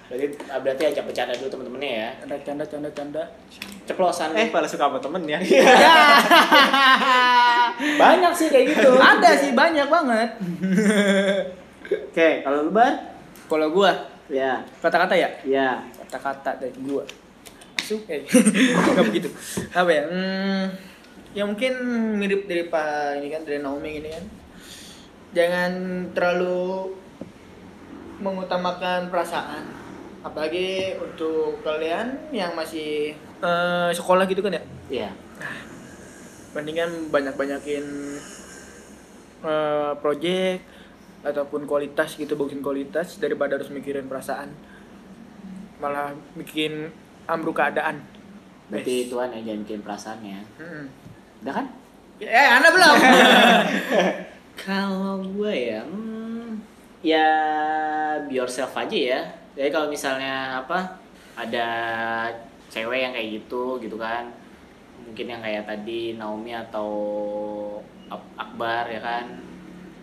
[0.04, 2.08] Berarti, ah, berarti ajak bercanda dulu temen-temennya ya.
[2.22, 3.22] Ada canda canda canda.
[3.82, 4.30] Ceplosan.
[4.36, 5.40] eh pada suka sama temen ya
[7.98, 8.88] Banyak sih kayak gitu.
[8.94, 10.28] Ada sih banyak banget.
[12.10, 12.92] Oke, kalau lu bar?
[13.44, 13.90] Kalau gua
[14.24, 14.62] Ya.
[14.78, 15.82] kata-kata ya, Ya.
[15.98, 17.02] kata-kata dari gua.
[17.74, 19.28] Masuk eh nggak begitu.
[19.70, 20.02] Apa ya?
[20.04, 20.62] Hmm,
[21.32, 21.72] ya mungkin
[22.16, 24.24] mirip dari Pak ini kan dari Naomi ini kan.
[25.34, 25.72] Jangan
[26.14, 26.94] terlalu
[28.22, 29.66] mengutamakan perasaan.
[30.24, 33.12] Apalagi untuk kalian yang masih
[33.44, 34.62] eh, sekolah gitu kan ya.
[34.88, 35.10] Iya.
[36.54, 37.84] mendingan banyak-banyakin
[39.42, 40.62] eh, project
[41.26, 44.54] ataupun kualitas gitu bagusin kualitas daripada harus mikirin perasaan
[45.82, 46.94] malah bikin
[47.26, 48.06] ambruk keadaan
[48.70, 50.38] Berarti Tuhan yang jangan bikin perasaannya.
[50.56, 50.84] Mm-mm.
[51.44, 51.66] Udah kan?
[52.22, 52.96] eh anda belum
[54.54, 56.56] Kalau gue ya, hmm,
[57.02, 57.28] ya
[58.24, 59.20] be yourself aja ya.
[59.54, 60.98] Jadi kalau misalnya apa
[61.34, 61.66] ada
[62.70, 64.30] cewek yang kayak gitu gitu kan,
[65.02, 66.90] mungkin yang kayak tadi Naomi atau
[68.06, 69.26] Ak- Akbar ya kan,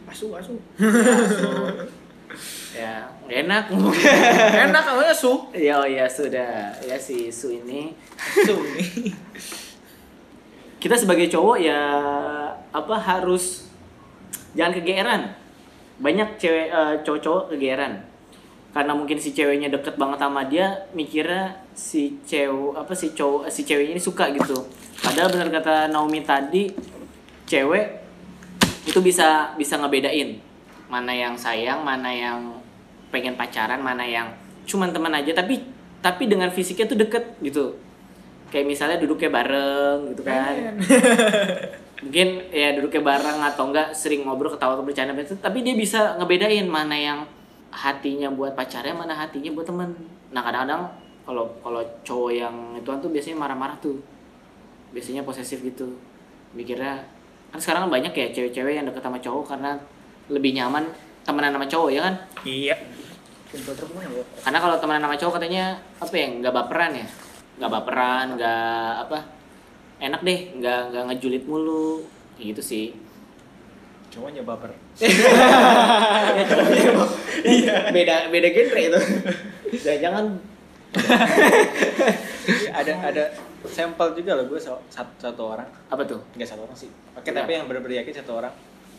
[0.07, 0.55] asu asu.
[2.71, 3.63] Ya nggak enak.
[4.71, 7.91] enak awalnya su ya oh ya sudah ya si Su ini.
[8.47, 9.11] Su nih
[10.81, 11.79] kita sebagai cowok ya
[12.71, 13.69] apa harus
[14.55, 15.21] jangan kegeeran.
[16.01, 17.93] Banyak cewek eh, cowok-cowok kegeeran.
[18.71, 23.67] Karena mungkin si ceweknya deket banget sama dia mikirnya si cewek apa si cowok si
[23.67, 24.55] ceweknya ini suka gitu.
[25.03, 26.71] Padahal benar kata Naomi tadi
[27.43, 27.99] cewek
[28.87, 30.39] itu bisa bisa ngebedain
[30.87, 32.39] mana yang sayang mana yang
[33.11, 34.31] pengen pacaran mana yang
[34.63, 35.35] cuman teman aja.
[35.35, 35.59] Tapi
[35.99, 37.75] tapi dengan fisiknya tuh deket gitu.
[38.51, 40.75] Kayak misalnya duduknya bareng gitu kan
[42.01, 46.65] mungkin ya duduknya bareng atau enggak sering ngobrol ketawa atau bercanda tapi dia bisa ngebedain
[46.65, 47.19] mana yang
[47.71, 49.95] hatinya buat pacarnya mana hatinya buat temen.
[50.35, 50.91] Nah kadang-kadang
[51.23, 54.01] kalau kalau cowok yang ituan tuh biasanya marah-marah tuh.
[54.91, 55.87] Biasanya posesif gitu.
[56.51, 56.99] Mikirnya
[57.53, 59.79] kan sekarang kan banyak ya cewek-cewek yang deket sama cowok karena
[60.27, 60.83] lebih nyaman
[61.23, 62.15] temenan sama cowok ya kan?
[62.43, 62.75] Iya.
[62.75, 62.77] Ya?
[64.47, 67.07] karena kalau temenan sama cowok katanya apa ya nggak baperan ya?
[67.59, 69.17] Nggak baperan nggak apa
[70.01, 72.01] enak deh nggak nggak ngejulit mulu.
[72.35, 72.85] Kayak gitu sih.
[74.11, 74.73] Cowoknya baper.
[74.99, 75.07] Ya
[76.43, 77.11] cowoknya emang
[77.95, 78.99] beda beda genre itu.
[79.79, 80.25] Jangan jangan.
[82.71, 83.23] Ada ada
[83.63, 84.81] sampel juga loh gue satu,
[85.15, 85.67] satu orang.
[85.87, 86.19] Apa tuh?
[86.35, 86.89] Nggak satu orang sih.
[87.13, 87.43] Oke Iya.
[87.43, 88.51] tapi yang benar-benar yakin satu orang.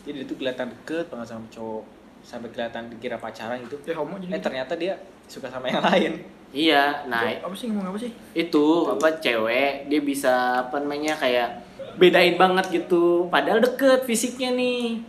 [0.07, 1.83] Jadi dia tuh kelihatan deket banget sama cowok.
[2.23, 3.75] Sampai kelihatan dikira pacaran gitu.
[3.83, 4.95] Ya homo eh ternyata dia
[5.27, 6.13] suka sama yang lain.
[6.53, 8.13] Iya nah apa sih ngomong apa sih?
[8.37, 11.65] itu apa cewek dia bisa apa namanya kayak
[11.97, 13.25] bedain banget gitu.
[13.29, 15.01] Padahal deket fisiknya nih.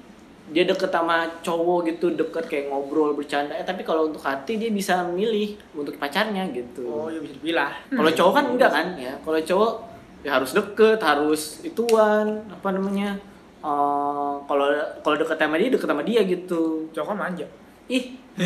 [0.52, 3.56] Dia deket sama cowok gitu deket kayak ngobrol bercanda.
[3.56, 6.84] Eh, tapi kalau untuk hati dia bisa milih untuk pacarnya gitu.
[6.84, 7.72] Oh ya bisa dipilah.
[7.88, 9.12] Kalau cowok kan enggak kan ya.
[9.24, 9.72] Kalau cowok
[10.24, 13.20] ya harus deket harus ituan apa namanya
[13.60, 14.68] eh, kalau
[15.00, 16.88] kalau deket sama dia deket sama dia gitu.
[16.92, 17.46] Cowok kan manja.
[17.88, 18.23] Ih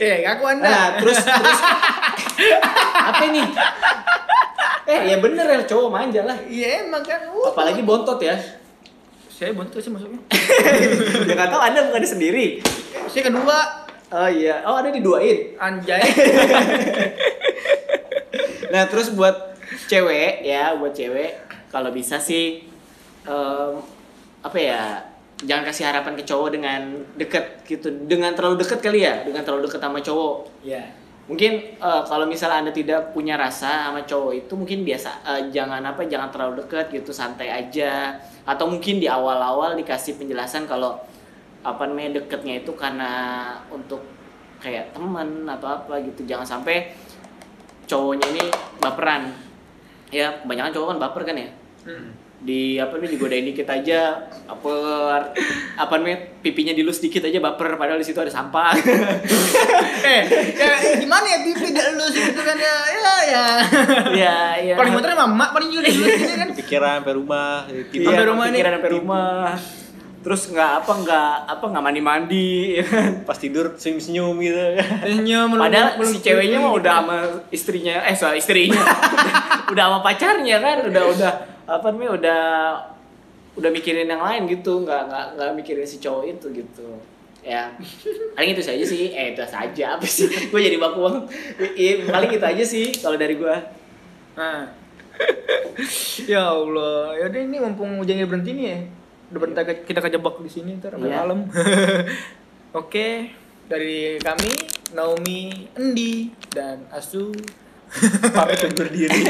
[0.00, 0.64] eh ngaku anda.
[0.64, 1.60] Nah terus terus.
[3.08, 3.46] Apa nih
[4.88, 6.38] eh ya bener ya cowok manja lah.
[6.48, 7.28] Iya emang kan.
[7.28, 7.52] Uh.
[7.52, 8.36] apalagi bontot ya.
[9.28, 10.18] Saya bontot sih masuknya
[11.28, 12.64] ya nggak tahu anda bukan sendiri.
[13.08, 13.58] Saya kedua.
[14.08, 14.64] Oh iya.
[14.64, 15.52] Oh ada diduain?
[15.60, 16.00] Anjay.
[18.72, 19.56] Nah terus buat
[19.88, 21.40] cewek ya buat cewek
[21.72, 22.64] kalau bisa sih
[23.24, 23.72] em,
[24.44, 25.07] apa ya
[25.44, 26.80] jangan kasih harapan ke cowok dengan
[27.14, 27.88] deket gitu.
[28.06, 29.22] Dengan terlalu deket kali ya?
[29.22, 30.36] Dengan terlalu deket sama cowok.
[30.66, 30.82] Ya
[31.28, 35.84] mungkin eh, kalau misalnya anda tidak punya rasa sama cowok itu mungkin biasa eh, jangan
[35.84, 38.16] apa jangan terlalu dekat gitu santai aja.
[38.48, 40.96] Atau mungkin di awal-awal dikasih penjelasan kalau
[41.60, 43.10] apa namanya deketnya itu karena
[43.68, 44.00] untuk
[44.58, 46.24] kayak teman atau apa gitu.
[46.24, 46.96] Jangan sampai
[47.84, 48.44] cowoknya ini
[48.80, 49.36] baperan.
[50.08, 51.48] Ya kebanyakan cowok kan baper kan ya?
[51.84, 52.08] Hmm.
[52.38, 55.34] Di apa nih digodain dikit aja baper
[55.74, 58.74] apa namanya pipinya dilus dikit aja baper padahal di situ ada sampah.
[59.98, 60.22] Eh
[60.54, 63.46] ya gimana ya pipi gak lulus gitu kan ya ya ya.
[64.14, 66.48] Ya ya paling motornya mama paling juga lulus gitu kan.
[66.54, 68.52] Pikiran sampai rumah tiba iya, sampai rumah nih.
[68.54, 69.46] pikiran sampai rumah.
[70.18, 72.50] terus nggak apa nggak apa nggak mandi mandi
[73.28, 74.62] pas tidur senyum senyum gitu.
[75.02, 77.16] Senyum padahal si ceweknya mah udah sama
[77.50, 78.78] istrinya eh soal istrinya.
[79.68, 81.32] Udah sama pacarnya kan udah udah
[81.68, 82.42] apa namanya udah
[83.54, 86.88] udah mikirin yang lain gitu nggak nggak nggak mikirin si cowok itu gitu
[87.38, 87.70] ya
[88.32, 91.24] paling itu saja sih eh itu saja apa sih gue jadi baku banget
[91.74, 93.56] Iya, paling itu aja sih kalau dari gue
[94.34, 94.70] Nah.
[96.30, 98.78] ya Allah, ya udah ini mumpung hujannya berhenti nih ya.
[99.34, 101.18] Udah bentar kita kejebak di sini ntar sampai Iya.
[101.18, 101.38] malam.
[102.78, 103.34] Oke,
[103.66, 104.52] dari kami
[104.94, 107.34] Naomi, Endi dan Asu.
[108.36, 109.20] Pamit undur diri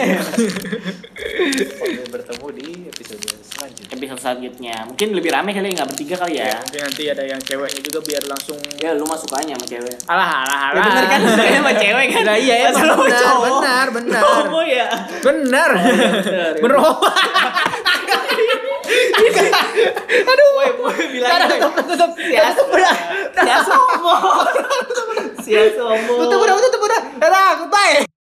[1.78, 6.34] sampai bertemu di episode selanjutnya episode selanjutnya mungkin lebih rame kali ya, nggak bertiga kali
[6.42, 9.96] ya Mungkin nanti ada yang ceweknya juga biar langsung ya lu mah sukanya sama cewek
[10.10, 10.78] alah alah alah.
[10.78, 12.22] Ya bener kan, sukanya sama cewek kan?
[12.26, 14.22] Lah iya Masa emang lu benar, benar, benar.
[14.22, 14.86] Homo ya
[15.22, 15.70] Benar.
[15.78, 16.62] benar, ya.
[16.62, 16.78] Bener.
[20.08, 20.48] Aduh.
[20.58, 22.10] Woi, woi, bilang tutup, tutup.
[22.18, 22.94] Sia Udah.
[23.36, 24.14] Sia somo
[25.44, 27.00] Sia somo Tutup udah, tutup udah.
[27.20, 28.08] Udah, goodbye.